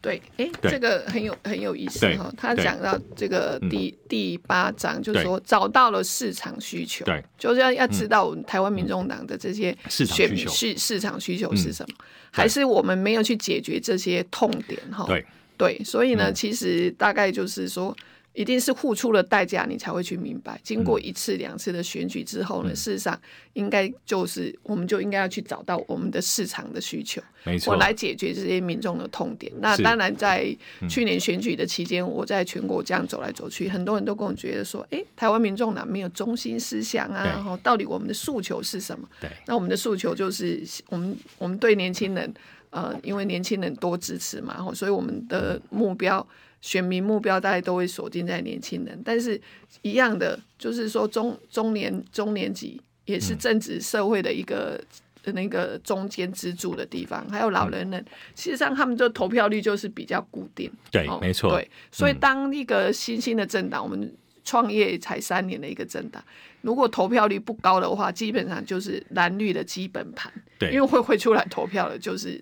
[0.00, 2.32] 对，哎，这个很有很有意思哈。
[2.36, 11.94] 他讲到这个第第八章，就是说找到了市场需求，对，就是要要知道我们台湾民众党的这些选民市市场需求是什么，
[12.32, 15.04] 还是我们没有去解决这些痛点哈？
[15.06, 15.24] 对。
[15.56, 17.96] 对，所以呢，其实大概就是说。
[18.34, 20.58] 一定是付出了代价，你才会去明白。
[20.62, 23.18] 经过一次两次的选举之后呢，嗯、事实上
[23.52, 29.52] 应该就是我们就应该要去找到我们的市场的需求，没错，我来解决这些民众的痛点。
[29.60, 30.56] 那当然，在
[30.88, 42.32] 去年选举的期间，我在全国这样走来走去，很多人都跟我觉得说：“哎，台湾民众哪没有中心思想啊，然后到底我们的诉求是什么？”对，那我们的诉求就是我们我们对年轻人，
[42.70, 46.26] 呃，因为年轻人多支持嘛，然后所以我们的目标。
[46.62, 49.38] 选民目标大概都会锁定在年轻人，但是
[49.82, 54.80] 一样的，就是说中中年中年级也是政治社会的一个
[55.24, 57.98] 那个中间支柱的地方，还有老人们，
[58.36, 60.72] 事实上他们的投票率就是比较固定。
[60.92, 61.50] 对，没错。
[61.50, 66.22] 对，所以当一个新兴的政党，我们创业才三年的一个政党，
[66.60, 70.32] 如果投票率不高的话，基本上就是蓝绿的基本盘。
[70.60, 72.40] 对，因为会会出来投票的，就是。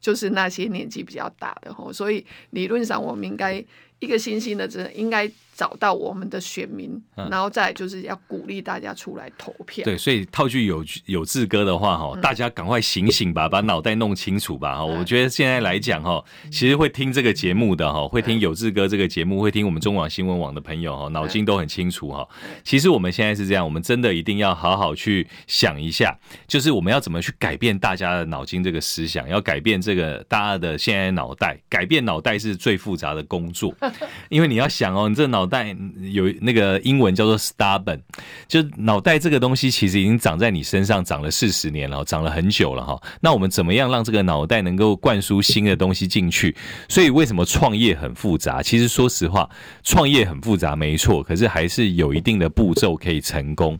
[0.00, 3.64] 就是那些年纪比较大的吼，所以理论上我们应该
[4.00, 5.30] 一个新兴的政应该。
[5.58, 9.84] 找到我们的选民，然后再就是要鼓励大家出来投票。
[9.84, 14.84] 对，所以套句有有志哥的话哈，大家赶快醒醒吧， 把脑袋弄清楚吧哈。
[14.84, 22.24] 我觉得现在来讲哈，其实会听这个节目的哈，会听有志哥这个节目，会听我们中广新闻网的朋友哈，脑筋都很清楚哈。
[22.62, 33.74] 其实我们现在是这样，我们真的一定要好好去想一下，就是我们要怎么去改变大家的脑筋这个思想，要改变这个大家的现在脑袋，改变脑袋是最复杂的工作，
[34.30, 35.48] 因为你要想哦，你这脑。
[35.48, 35.74] 袋
[36.12, 37.98] 有那个英文叫做 stubborn，
[38.46, 43.00] 就脑袋这个东西其实已经长在你身上长了四十年了，长了很久了哈。
[43.22, 46.54] 那我们怎么样让这个脑袋能够灌输新的东西进去？
[46.86, 48.62] 所以为什么创业很复杂？
[48.62, 49.48] 其实说实话，
[49.82, 53.78] 创业很复杂没错，可是还是有一定的步骤可以成功。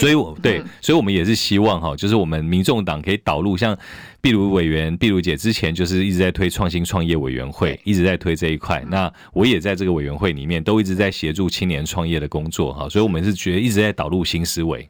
[0.00, 3.76] 所以我对，所以我们也是希望哈，就是我们民众党可以导入像
[4.20, 8.82] 碧如委员、碧如姐之前就是一直在推创新创业委员会，一直在推这一块。
[8.88, 14.88] 那我也在这个委员会里面都一直在协助青年创业的工作哈，所以我们是觉得一直在导入新思维。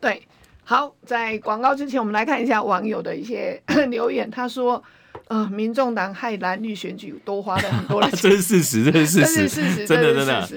[0.00, 0.22] 对，
[0.64, 4.30] 好，在广告之前，我们来看一下网友的一些 留言。
[4.30, 4.82] 他说。
[5.28, 10.48] 呃，民众党害蓝绿选举多花了很多的钱， 这是事实，这是事实， 事实，真的真的。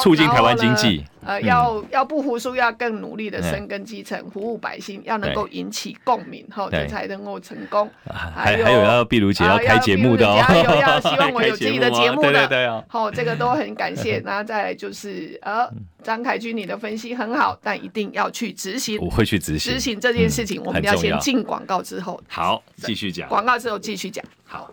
[0.00, 7.88] 促进台湾经济，呃，要要不服输，要更努力的深耕基层，服务百姓，要能够引起共鸣，哈，这才能够成功。
[8.04, 14.20] 还还有要碧如姐要开节目的哦，还有要希望我 有自己的节目的，对对对，好，这个都很感谢。
[14.26, 15.68] 然后再来就是，呃，
[16.02, 19.72] 张凯军，你的分析很好，但一定要去执行，我会去执行。
[19.74, 23.28] 执行这件事情，我们要先进广告之后，好，继续讲。
[23.28, 24.70] 广告之后继续讲，好。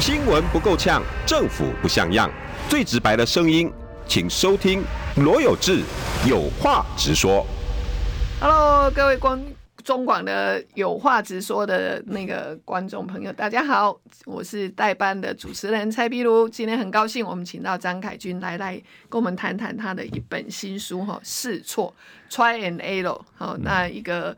[0.00, 2.30] 新闻不够呛，政府不像样，
[2.68, 3.72] 最直白的声音。
[4.08, 4.84] 请收听
[5.16, 5.82] 罗有志
[6.28, 7.44] 有话直说。
[8.40, 9.44] Hello，各位观
[9.82, 16.48] 中广的有话直说的那个观众朋友，大家好，我是代班的主持人蔡碧如。
[16.48, 21.92] 今天很高兴，我们请到张凯军来来跟我们谈谈他的一本新书哈，试错
[22.30, 24.36] Try and Error 好，那一个。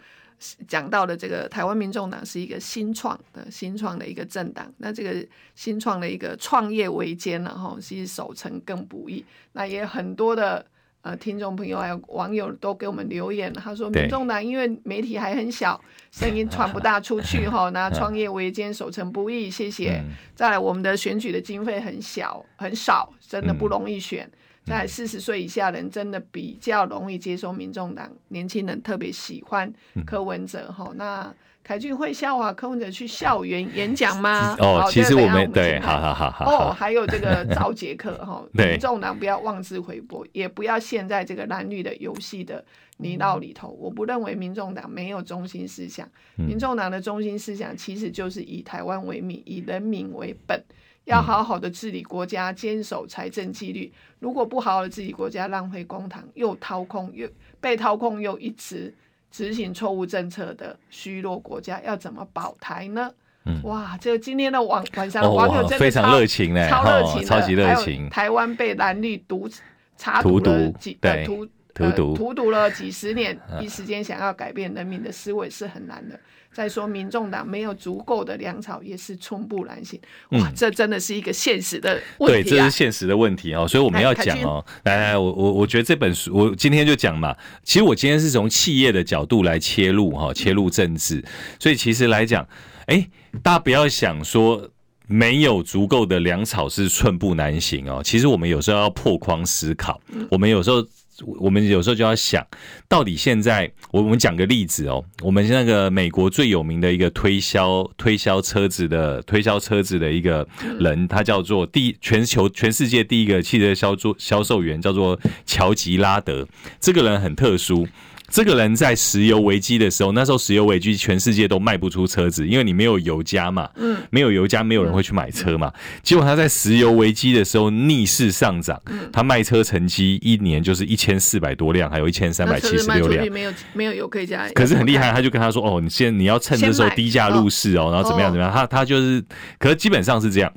[0.67, 9.25] 讲到的这个台湾民众党是一个新创的新创的一个政党，那这个新创的一个创业维艰然后其实守成更不易。
[9.53, 10.65] 那也很多的
[11.03, 15.81] 呃听众朋友还有网友都给我们留言，他说民众党因为媒体还很小，
[16.13, 20.03] 声音传不大出去哈，那创业维艰守成不易，谢谢。
[20.35, 24.31] 再来我们的选举的经费很小很少，真的不容易选。
[24.69, 29.73] 在四十岁以下人真的比较容易接受民众党，年轻人特别喜欢
[30.07, 30.97] 柯文哲哈、嗯。
[30.97, 34.57] 那凯俊会笑话柯文哲去校园演讲吗？
[34.59, 36.45] 哦，其实我们对，好好好好。
[36.47, 42.65] 哦，还有这个 赵杰克哈，民众党不要妄自菲薄，也不要陷在这个蓝绿的游戏的
[42.97, 43.69] 泥淖里头。
[43.69, 50.63] 我不认为民众党没有中心思想，民众党的中心思想其实就是以台湾为名，以人民为本。
[51.09, 53.91] 要好好的治理国家，坚守财政纪律。
[54.19, 57.27] 如果不好好的治理国家，浪费公帑，又掏空，又
[57.61, 58.95] 被掏空，又一直
[59.31, 63.11] 执行错误政策的虚弱国家，要怎么保台呢？
[63.47, 68.11] 嗯、哇，这个今天的网晚上网友真的、哦、非常热情嘞，超热情、哦，超级热情。
[68.11, 69.49] 台湾被蓝绿毒
[69.97, 71.49] 插毒了几对荼
[71.93, 76.19] 毒荼毒了几十年， 一时间想要改变人民的思维是很难的。
[76.51, 80.01] 再说，民众党没有足够的粮草，也是寸步难行。
[80.31, 83.69] 哇，这真的是一个现实的问题、对，这是现实的问题哦。
[83.69, 87.37] 所以我们要讲哦，来来，我我我觉得这本书，我今天就讲嘛。
[87.63, 91.23] 其实我今天是从企业的角度来切入哈，切入政治。
[91.61, 92.45] 所以其实来讲，
[92.87, 93.09] 哎，
[93.41, 94.69] 大家不要想说
[95.07, 98.03] 没有足够的粮草是寸步难行哦。
[98.03, 100.85] 其实我们有时候要破框思考，我们有时候。
[101.27, 102.47] 我们有时候就要想，
[102.89, 110.47] 到底现在我我们讲个例子哦，我们那个美国最有名的一个推销推销车子的推销车子的一个
[110.79, 116.47] 人，他叫做第全球全世界第一个汽车销售销售员，叫做乔吉拉德。
[116.81, 117.87] 这个人很特殊。
[118.31, 125.73] 这个人在石油危机的时候，那时候石油危机，全世界都卖不出车子，因为你没有油加嘛，嗯，没有油加，没有人会去买车嘛。
[126.03, 128.81] 结果他在石油危机的时候逆势上涨，
[129.13, 134.49] 他卖车成绩一年就是一千四百多辆，还有一千三百七十六辆，没有没有油可以加。
[134.51, 139.25] 可是很厉害，他就跟他说：“哦，你现在你要趁这时候低价入市哦，然后怎么样怎么样。”他他就是，
[139.59, 140.53] 可是基本上是这样。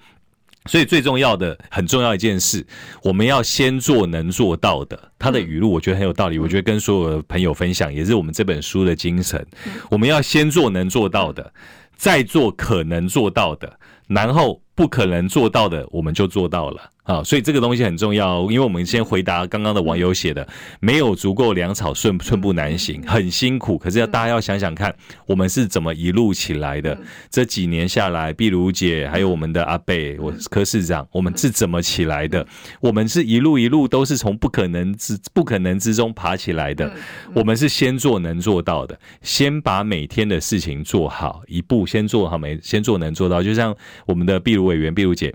[0.66, 2.66] 所以最重要的、很重要一件事，
[3.04, 5.12] 我们要先做能做到的。
[5.18, 9.46] 他的语录我觉得很有道理，我觉得跟所有的朋友分享，也是我们这本书的精神。
[9.90, 11.52] 我们要先做能做到的，
[11.96, 16.82] 再做可能做到的，然后不可能做到的，我们就做到了。
[17.04, 20.48] 啊，所以这个东西很重要，因为我们先回答刚刚的网友写的，
[20.80, 23.76] 没有足够粮草，寸寸步难行，很辛苦。
[23.76, 26.96] 可是要大家要想想看，我们是怎么一路起来的？
[27.32, 32.46] 这几年下来，碧如姐还有我们的阿贝，我柯市长，我们是怎么起来的？
[32.80, 36.90] 我们是一路一路都是从不可能之不可能之中爬起来的。
[37.34, 43.42] 我们是先做能做到的，先把每天的事情做好，一步先做好，每先做能做到。
[43.42, 45.34] 就像我们的碧如委员、碧如姐。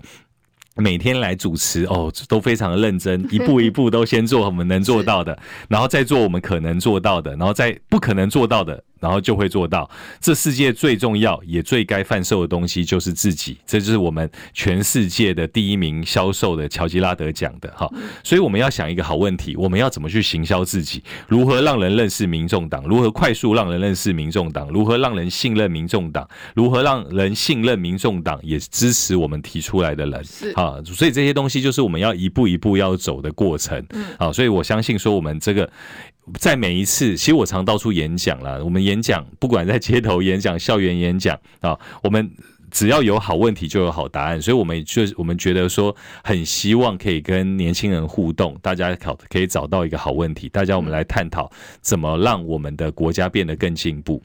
[0.79, 5.35] 每天来主持哦，都非常的认真， 一步一步都先做我们能做到的，
[5.67, 8.83] 然后再做我们可能做到的，然后再不可能做到的。
[8.99, 9.89] 然后就会做到。
[10.19, 17.89] 这世界最重要也最该贩售的东西就是自己，这就是我们全世界的第一名销售的乔吉拉德讲的哈。
[18.23, 21.03] 所以我们要想一个好问题：我们要怎么去行销自己？
[21.27, 22.83] 如何让人认识民众党？
[22.85, 24.67] 如何快速让人认识民众党？
[24.69, 26.27] 如何让人信任民众党？
[26.55, 30.23] 如何让人信任民众党也支持我们提出来的人？
[30.23, 33.85] 是啊，所以这些东西就是我们要一步一步要走的过程。
[34.17, 35.69] 好，所以我相信说我们这个。
[36.39, 38.59] 在每一次，其实我常到处演讲啦。
[38.63, 42.29] 我们演讲，不管在街头演讲、校园演讲啊，我们
[42.69, 51.49] 只要有好问题就有好答案，所以我们就我们觉得说，很希望可以跟年轻人互动，大家考可以找到一个好问题，大家我们来探讨
[51.81, 54.21] 怎么让我们的国家变得更进步。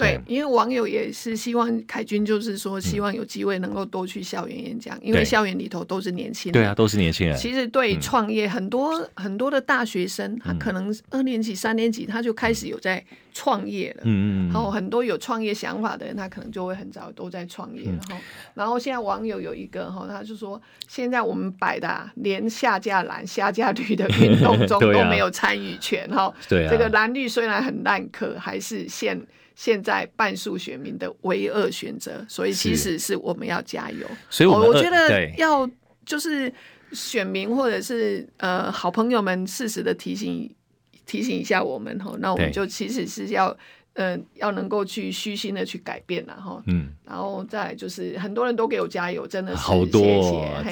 [0.00, 6.52] 对，因为网友也是希望凯军，就是说希望有机会能够多去校园演讲，因为校园里头都是年轻人。
[6.52, 7.36] 对啊，都是年轻人。
[7.36, 14.02] 其实对创业，很多很多的大学生，他可能二年级、三年级他就开始有在创业了。
[14.04, 14.52] 嗯嗯。
[14.52, 17.84] 然后很多有创业想法的人，他可能就会很早都在创业。
[17.84, 18.16] 然后，
[18.54, 26.32] 然后现在网友有一个哈，他就说，现在我们摆的连下架蓝、下架绿的运动中 都没有参与权哈。
[26.48, 26.70] 对啊。
[26.70, 29.20] 这个蓝绿虽然很烂，可还是现。
[29.60, 34.06] 现在半数选民的唯二选择，所以其实是我们要加油。
[34.30, 35.68] 所以我，我觉得要
[36.06, 36.50] 就是
[36.92, 40.50] 选民或者是呃好朋友们适时的提醒
[41.04, 43.54] 提醒一下我们吼，那我们就其实是要。
[44.00, 50.02] 嗯、呃，要能够去虚心的去改变，然后，嗯，然后再就是很多人都给我加油，真的是好多、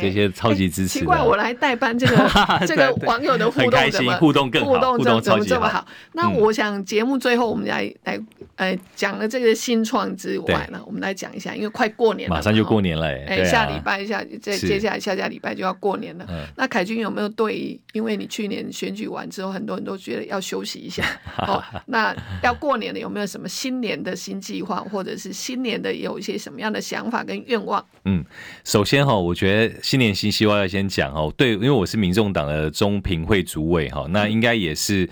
[0.01, 1.01] 这些超级支持。
[1.01, 2.31] 奇怪，我来代班这个
[2.66, 5.87] 这个网友的互动怎么互动更好，互动怎么怎么这么好？
[5.87, 8.18] 嗯、那我想节目最后我们来来
[8.57, 16.24] 呃讲了这个新创之外呢，我们来讲一下，因为快过年了，马上就过年了，哎、啊，下礼拜下这接下来下下礼拜就要过年了。
[16.31, 17.79] 嗯、那凯军有没有对？
[17.93, 21.05] 因为你去年选举完之后，很多人都觉得要休息一下，
[21.39, 27.84] 哦，那要过年了，有没有什么新年的新计划，或者是新年的有一些什么样的想法跟愿望？
[28.04, 28.24] 嗯，
[28.64, 35.08] 首先哈，我觉得新年新希望要先讲哦，对，因为我是民众党的中评会主委哈，那应该也是。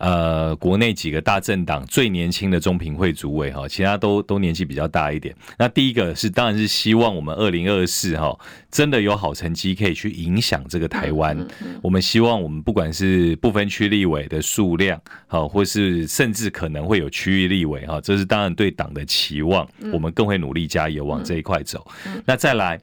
[0.00, 5.36] 呃，国内几个大政党最年轻的中评会主委哈，其他都都年纪比较大一点。
[5.58, 8.34] 那第一个是，当然是希望我们二零二四哈，
[8.70, 11.46] 真的有好成绩可以去影响这个台湾。
[11.82, 21.86] 我们希望我们不管是不分区立委的数量，好，或是甚至可能会有区域立委哈，这是当然对党的期望，我们更会努力加油往这一块走。
[22.24, 22.80] 那再来，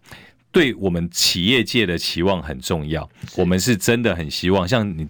[0.52, 5.08] 对我们企业界的期望很重要，我们是真的很希望像你。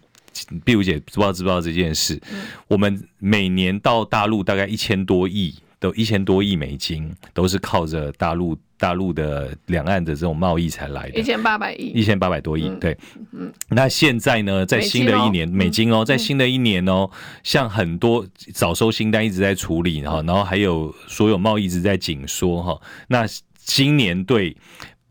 [0.64, 2.20] 碧如姐不知道知不知道这件事？
[2.32, 11.20] 嗯、我们每年到大陆大概一千多亿，都一千多亿美金，都是靠着大陆大陆的两岸的这种贸易才来的。
[11.20, 12.98] 一千八百亿，一千八百多亿，对。
[13.32, 17.10] 嗯，那现在呢，在新的一年，美金哦，在新的一年哦，
[17.44, 22.82] 像很多早收新单一直在处理哈，然后还有所有贸易一直在紧缩哈。
[23.08, 23.26] 那
[23.58, 24.56] 今年对。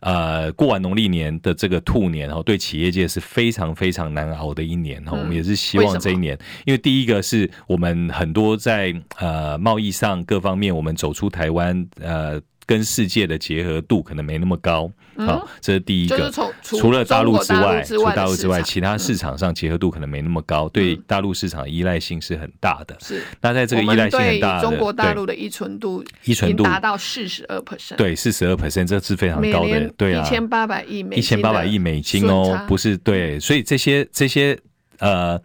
[0.00, 5.16] 呃，过完农历年的这个兔年哈，对企业界是非常非常难熬的一年哈。
[5.16, 16.30] 我们也是希望这一年，因为第一个是我们很多在呃贸易上各方面，我们走出台湾呃跟世界的结合度可能没那么高啊，这是第一个。
[16.62, 22.96] 除了大陆之外，除大陆之外，其他市场上结合度可能没那么高，对大陆市场依赖性是很大的。
[23.00, 23.22] 是。
[23.40, 29.88] 那在这个依赖性很大的，中国大陆的依存度依存度达到四十二 percent，对，四十二 percent，这是非常高的。
[29.96, 34.58] 对啊，一千八百亿美，一千八百亿美金哦，不是对，所以这些这些
[34.98, 35.40] 呃。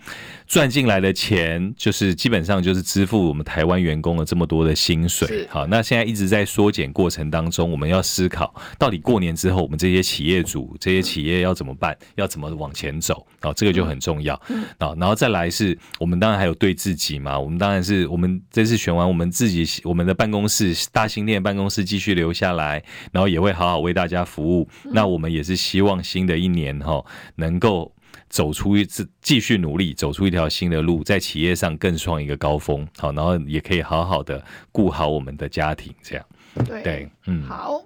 [0.47, 5.47] 赚进来的钱就是基本上就是支付我们台湾员工的这么多的薪水。
[5.49, 13.25] 好，那现在一直在缩减过程当中，我们要思考到底过年之后我们这些企业主、这些企业要怎么办，要怎么往前走？
[13.39, 14.35] 好，这个就很重要。
[14.77, 22.83] 好，然后再来是我们当然还有对自己嘛，我们当然是我们这次选完，我们自己我们的办公室大新店办公室继续留下来，
[23.13, 24.67] 然后也会好好为大家服务。
[24.91, 27.01] 那我们也是希望新的一年哈
[27.37, 27.89] 能够。
[28.31, 36.25] 走出一次，继续努力，走出一条新的路，在企业上更创一个高峰，好，然后也可以好好的顾好我们的家庭，这样。
[36.65, 37.83] 对，对，嗯，好，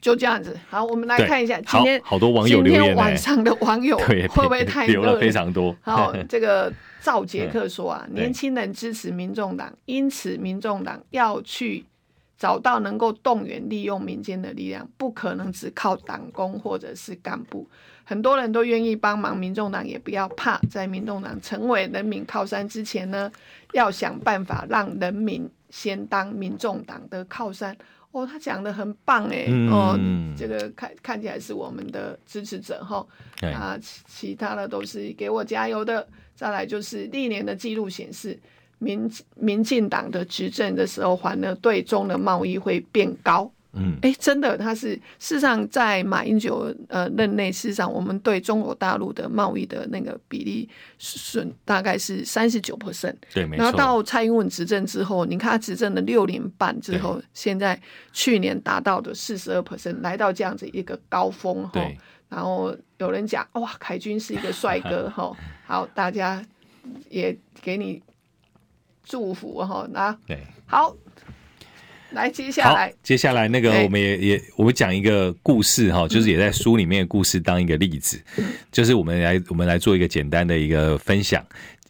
[0.00, 0.58] 就这样子。
[0.70, 4.92] 好，我们来看一下今天好，好多网友留言，今天晚上的网友 会不会太热？
[4.94, 5.76] 留了非常多。
[5.82, 11.84] 好， 这个赵杰克说啊，年轻人支持民众党，因此民众党要去
[12.38, 17.68] 找到能够动员利用民间的力量，不可能只靠党工或者是干部。
[18.10, 23.30] 很多人都愿意帮忙，民众党也不要怕，在民众党成为人民靠山之前呢，
[23.72, 27.76] 要想办法让人民先当民众党的靠山。
[28.10, 29.96] 哦，他讲的很棒哎，嗯、哦，
[30.36, 33.06] 这个看看起来是我们的支持者哈，
[33.42, 36.04] 嗯、啊，其他的都是给我加油的。
[36.34, 38.36] 再来就是历年的记录显示，
[38.78, 43.48] 民民进党的执政的时候，反而对中的贸易会变高。
[43.72, 50.68] 嗯，哎，真的，他是事实上在马英九呃任内，事实上我们对中国大陆的贸易的那个比例
[50.98, 53.64] 是大概是三十九 percent，对，没错。
[53.64, 57.80] 然后到蔡英文执政之后，你看他执政了六年半之后，对现在
[58.12, 61.70] 去年达到的四十二 percent，来到这样子一个高峰哈。
[61.74, 61.98] 对
[62.28, 65.32] 然后有人讲哇，凯军是一个帅哥哈，
[65.66, 66.44] 好，大家。
[67.10, 68.02] 也给你
[69.04, 69.86] 祝福哈。
[69.90, 70.96] 那对，好，
[72.12, 78.20] 来接下来，接下来那个我们也也我们讲一个故事哈，就是也在书里面的故事当一个例子，
[78.72, 81.44] 就是我们来我们来做一个简单的一个分享。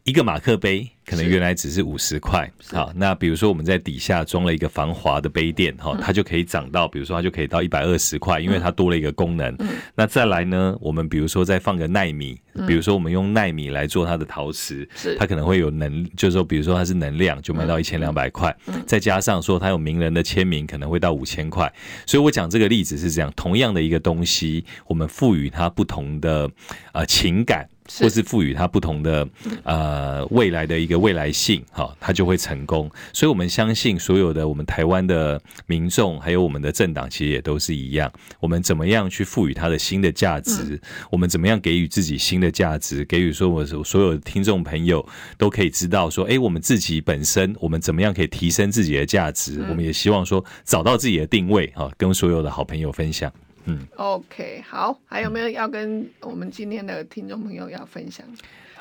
[0.05, 9.53] 一个马克杯可能原来只是五十块，好，那比如说我们在底下装了一个防滑的杯垫，哈，它就可以涨到，比如说它就可以到一百二十块，因为它多了一个功能。
[9.97, 14.89] 那再来呢，我们比如说再放个奈米，比如说我们用奈米来做它的陶瓷，
[15.19, 18.57] 它可能会有能，就是说比如说它是能量，就卖到一千两百块，
[18.87, 21.73] 再加上说它有名人的签名，可能会到五千块。
[22.07, 26.49] 所以我讲这个例子是这样，同样的一个东西，我们赋予它不同的
[26.93, 27.69] 呃情感。
[27.99, 29.29] 或是赋予它不同的
[29.65, 32.91] 呃未来的一个未来性，哈，它就会成功。
[33.13, 38.11] 所以我们相信所有的我们台湾的民众，还有我们的政党，其实也都是一样。
[38.39, 40.81] 我们怎么样去赋予它的新的价值？
[41.11, 43.05] 我们怎么样给予自己新的价值？
[43.07, 49.65] 给予说我所有的听众朋友都可以知道说，哎，我们自己本身我们怎么样可以提升自己的价值？
[49.69, 53.33] 我们也希望说找到自己的定位，哈，跟所有的好朋友分享。
[53.67, 58.25] 嗯，OK，好，还有没有要跟我们今天的听众朋友要分享？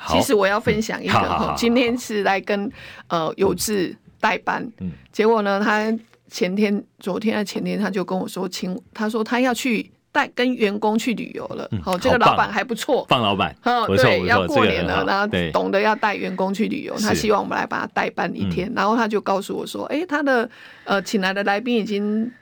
[0.08, 2.72] 其实我要分享一个，嗯、今天是来跟
[3.08, 5.94] 呃有志代班，嗯，结果呢，他
[6.30, 20.48] 前天、昨天、前天他就跟我说，请他说他要去带跟员工去旅游了，好、嗯，这个老板还不错，放老板，嗯，对，要过年了，然后懂得要带员工去旅游，他希望我们来把他代班一天，然后他就告诉我说，哎，他的
[20.84, 22.32] 呃请来的来宾已经。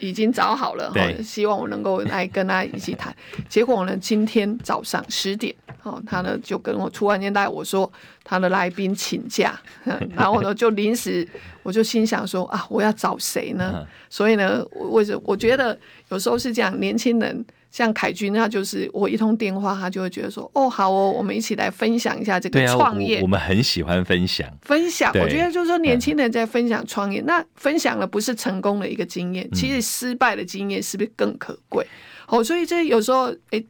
[0.00, 0.92] 已经找好了，
[1.22, 3.14] 希望我能够来跟他一起谈。
[3.48, 7.90] 结果呢，今天早上十点，哦，他呢就跟我突然间带我说，
[8.24, 9.58] 他的来宾请假，
[10.14, 11.26] 然后呢就临时，
[11.62, 13.86] 我就心想说啊，我要找谁呢？
[14.08, 15.78] 所以呢，我我觉得
[16.10, 17.44] 有时候是这样，年轻人。
[17.70, 23.16] 像凯君，他就是我一通电话，他就会觉得说：“哦，好哦，我们一起来分享一下这个创业。
[23.16, 25.12] 啊我”我们很喜欢分享，分享。
[25.14, 31.86] 我觉得就是说，年轻人在分享创业，那分享的不是成功的一个经验，其实失败的经验是不是更可贵？
[32.26, 33.62] 哦，所以这有时候，哎。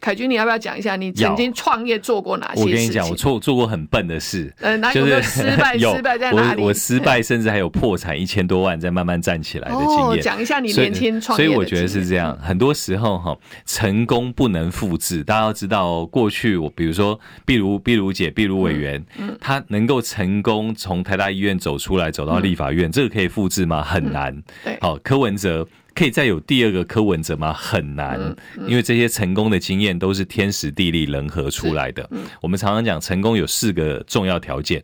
[0.00, 2.64] 凯军，你要不要讲一下你曾经创业做过哪些事情？
[2.64, 4.52] 我跟你讲，我做做过很笨的事。
[4.60, 5.74] 呃，哪有没有失败？
[5.78, 6.62] 有失败在哪里？
[6.62, 10.20] 我我失败，甚至还有破产一千多万，再慢慢站起来的经验。
[10.22, 11.44] 讲、哦、一下你年轻创业。
[11.44, 13.36] 所以我觉得是这样，很多时候哈，
[13.66, 15.22] 成功不能复制。
[15.22, 23.82] 大家要知道，过去我比如说，壁如壁如姐、壁如委员，嗯，他能够成功从台大医院走出来，走到立法院，嗯、这个可以复制吗？
[23.82, 24.32] 很难。
[24.34, 25.66] 嗯、对，好，柯文哲。
[25.94, 27.52] 可以再有第二个柯文哲吗？
[27.52, 28.18] 很难，
[28.66, 32.08] 因为这些成功的经验都是天时地利人和出来的。
[32.40, 34.82] 我们常常讲，成功有四个重要条件。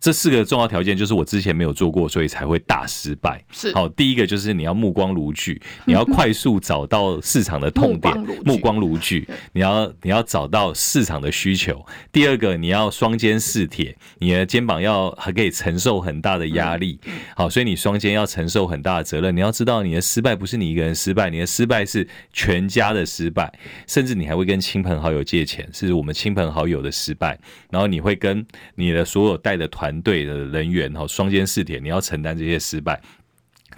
[0.00, 3.42] 这四个重要条件就是我之前没有做过，所以才会大失败。
[3.50, 11.84] 是好，第一个就是你要目光如炬，你要快速找到市场的痛点， 目光如炬，你要你要找到市场的需求。
[12.12, 17.00] 第二个，你要双肩似铁，你的肩膀要还可以承受很大的压力。
[17.34, 19.34] 好，所以你双肩要承受很大的责任。
[19.34, 23.52] 你要知道，你的失败不是你一个人失败，你的失败是全家的失败，
[23.88, 27.36] 甚至你还会跟亲朋好友借钱，是我们亲朋好友的失败。
[27.68, 28.46] 然后你会跟
[28.76, 29.87] 你的所有带的团。
[29.88, 33.00] 团队的人员哈，双肩试铁，你要承担这些失败。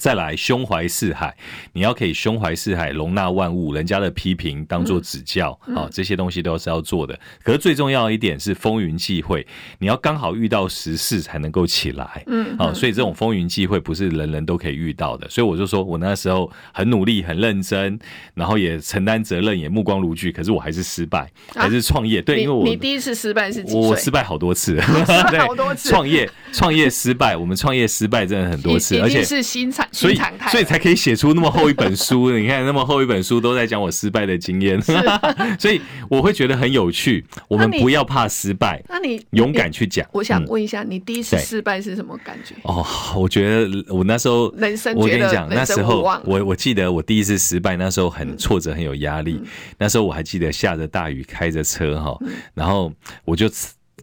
[0.01, 1.37] 再来，胸怀四海，
[1.75, 7.21] 你要可以胸怀四海，容纳万物，人家的批评当做指教，好、嗯哦，这些东西都是要做的。
[7.45, 9.47] 可是最重要一点是风云际会，
[9.79, 15.29] 你要刚好遇到时事才能够起来，嗯，好、哦，所以这种风云际会不是人人都可以遇到的。
[15.29, 17.99] 所以我就说我那时候很努力、很认真，
[18.33, 22.21] 然后也承担责任，也目光如炬，可是我还是失败，还是创业。
[22.21, 23.77] 啊、对，因为我你第一次失败是几？
[23.77, 24.81] 我失败好多次，
[25.47, 25.91] 好多次。
[25.91, 29.87] 创业创业失败，我们创业失败真的很多次，而且是新产。
[29.93, 30.19] 所以，
[30.51, 32.31] 所以才可以写出那么厚一本书。
[32.31, 34.81] 你看，那么厚一本书都在讲我失败的经验，
[35.59, 37.25] 所以我会觉得很有趣。
[37.49, 40.07] 我们不要怕失败，那你勇敢去讲。
[40.13, 42.55] 我想问一下，你第一次失败是什么感觉？
[42.63, 42.87] 哦，
[43.17, 49.41] 我觉得我那时候，人生我跟你讲，那时候我我记得我第一次失败，那时候很挫折，很有压力。
[49.79, 52.19] 那时候我还记得下着大雨，开着车哈，
[52.55, 52.93] 然后
[53.25, 53.51] 我就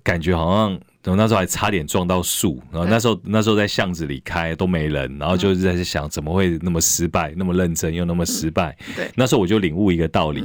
[0.03, 0.79] 感觉好像。
[1.11, 8.75] 我那时候还差点撞到树，然后那时候那时候在巷子里开都没人，然后就是在想怎么会那么失败，那么认真又那么失败。
[8.95, 10.43] 对，那时候我就领悟一个道理：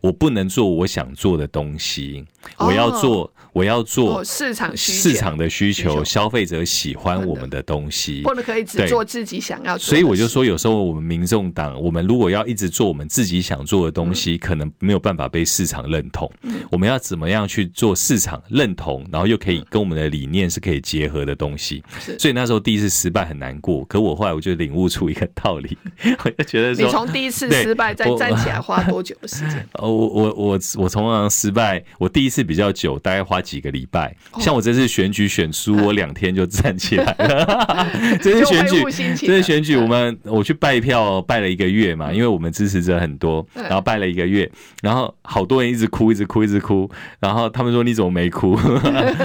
[0.00, 2.24] 我不能做我想做的东西，
[2.58, 9.88] 我要做我要做市场市场的需求，消费者喜欢我们的东西，不能可以只做自己想要做。
[9.90, 16.30] 所以我就说，有时候我们民众党，我们如果要一直做我们自己想做的东西，可能没有办法被市场认同。
[16.70, 21.82] 我们要怎么样去做市场认同，然后又可以跟我们的的理念是可以结合的东西。
[22.00, 25.76] 是所以那时候第一次失败很难过，可我后来我就领悟出一个道理，
[26.24, 29.66] 我就觉得说，你从第一次失败再站起来花多久的时间？
[29.74, 34.14] 哦，我我我我通常失败，我第一次比较久，大概花几个礼拜。
[34.38, 37.88] 像我这次选举选输，我两天就站起来了。
[38.22, 38.82] 这次选举，
[39.26, 44.50] 这次选举，我们我去拜票拜了一个月嘛，因为我们支持者很多，然后拜了一个月，
[44.82, 46.90] 然后好多人一直哭，一直哭，一直哭，
[47.20, 48.58] 然后他们说，你怎么没哭？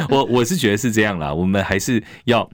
[0.10, 2.50] 我我是觉得是这样啦，我们还是要。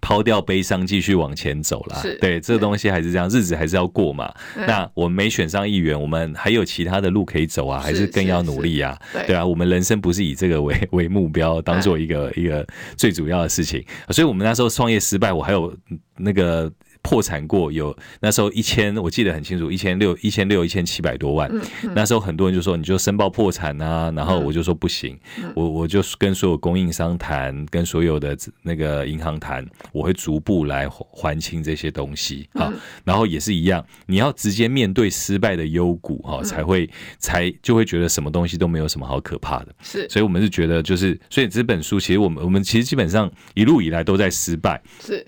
[0.00, 2.02] 抛掉悲伤，继续往前走啦。
[2.20, 4.34] 对，这个东西还是这样，日子还是要过嘛。
[4.66, 8.98] 那我们没选上议员，我们还有其他的路可以走啊，还是更要努力啊。
[9.28, 12.66] 对啊，我们人生不是以这个为 为目标，当做一个一个
[12.96, 13.80] 最主要的事情。
[14.10, 15.72] 所以，我们那时候创业失败，我还有
[16.16, 16.68] 那个。
[17.06, 21.48] 破产过有那时候一千，我记得很清楚，一千六、一千六、一千七百多万。
[21.94, 25.16] 那时候很多人就说，你就申报破产啊，然后我就说不行，
[25.54, 32.48] 我我就跟所有供应商谈，跟所有的那个银行谈，我会逐步来还清这些东西。
[32.54, 32.72] 好，
[33.04, 36.90] 然后也是一样，你要直接面对失败的幽谷哈，才会
[37.20, 39.72] 才就会觉得什么东西都没有什么好可怕的。
[39.80, 44.82] 是，所以我们是觉得就是，所以这本书其实我们我们其实基本上一路以来都在失败。
[45.00, 45.24] 是。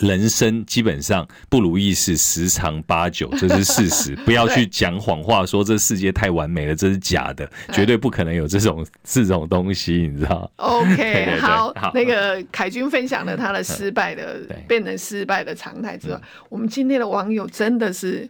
[0.00, 4.16] 人生基本上不如意事十常八九，这是事实。
[4.24, 18.28] 不要去讲谎话，说这世界太完美了，这是假的，绝对不可能有这种这种东西，你知道？OK， 好，那个凯军分享了他的失败的变成失败的常态之外，我们今天的网友真的是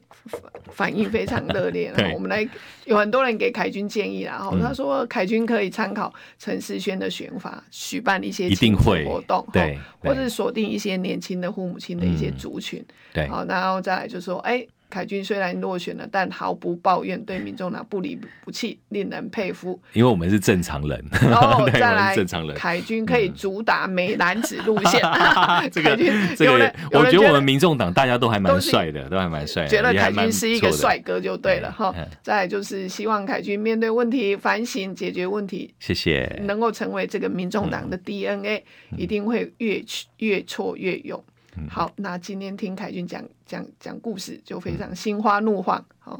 [0.72, 1.92] 反应非常热烈。
[2.14, 2.48] 我们来
[2.84, 11.51] 有很多人给凯军建议，然后他说凯军可以参考陈世轩的选法，举办一些一定会活动，对，或者锁定一些年轻的。
[11.52, 19.80] 父母亲的一些族群，嗯、对，好，然后再来就是说，哎，凯军虽然落选了，但毫不抱怨，对民众党不离不弃，令人佩服。
[19.94, 25.00] 因为我们是正常人， 然后再来，正常人，凯军可以主打美男子路线。
[25.72, 25.96] 这个，
[26.36, 31.94] 这个，我觉得我们民众党大家都还蛮帅的，都还蛮帅，觉得凯军是一个帅哥就对了哈。
[32.22, 38.62] 再来就是希望凯军面对问题，反省解决问题，谢谢，能够成为这个民众党的 DNA，
[38.98, 39.82] 一定会越
[40.18, 41.22] 越挫越勇。
[41.68, 45.84] 好，那今天听凯军讲讲讲故事，就非常心花怒放。
[45.98, 46.18] 好，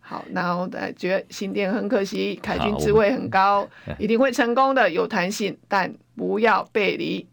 [0.00, 3.68] 好，然后呃，觉得新店很可惜，凯军职位很高，
[3.98, 7.26] 一定会成功的，有弹性，但不要背离，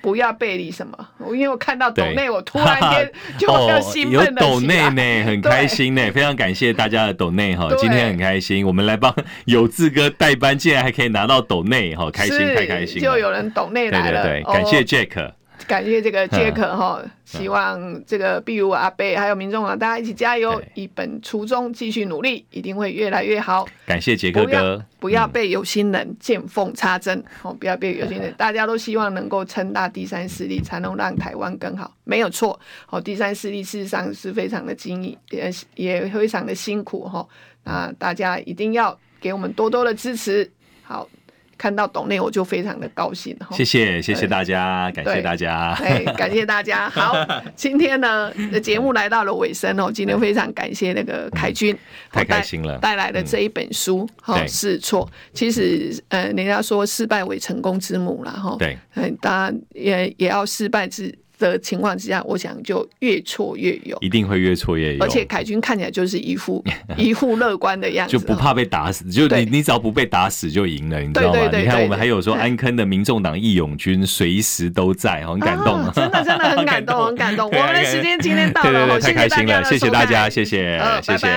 [0.00, 1.08] 不要背离什么？
[1.32, 9.12] 因为我看到斗内，我突然间就很兴奋的斗 内呢，很开心呢，非常感谢大家的斗内哈，今天很开心，我们来帮
[9.46, 15.32] 有志哥代班，竟然还可以拿到斗内哈，开心太开心，就有人斗内来了，对对对，感谢 Jack。
[15.66, 23.66] 感谢这个杰克哈，希望这个比如阿贝还有民众啊，大家一起加油，一本初衷继续努力，一定会越来越好。
[23.86, 32.58] 感谢杰克哥，不要被有心人见缝插针哦，不要被有心人， 大家都希望能够撑大第三势力，才能让台湾更好，没有错。
[32.90, 37.26] 哦，第三势力事实上是非常的精益，也也非常的辛苦哈。
[37.64, 40.50] 那大家一定要给我们多多的支持，
[40.82, 41.08] 好。
[41.56, 46.88] 看到董内我就非常的高兴，谢谢谢谢大家，感谢大家，哎，感谢大家。
[46.88, 47.14] 好，
[47.54, 51.76] 今天呢的节目来到了尾声哦，今天非常感谢那个凯军，
[52.12, 55.08] 太开心了，带来的这一本书，好试错。
[55.32, 61.14] 其实呃，人家说失败为成功之母了哈，对，嗯，当然也也要失败之。
[61.38, 65.02] 的情况之下，我想就越挫越勇，一定会越挫越勇。
[65.04, 66.64] 而且凯军看起来就是一副
[66.96, 69.04] 一副乐观的样子，就不怕被打死。
[69.10, 71.50] 就你你只要不被打死就赢了，你知道吗？
[71.52, 77.50] 你看我们还有说安坑的民众党义勇军随时都在，很感动，真的真的很感动， 很感动。
[77.50, 81.36] 我们的时间今天到了，太开心了，谢谢大家，谢谢谢谢。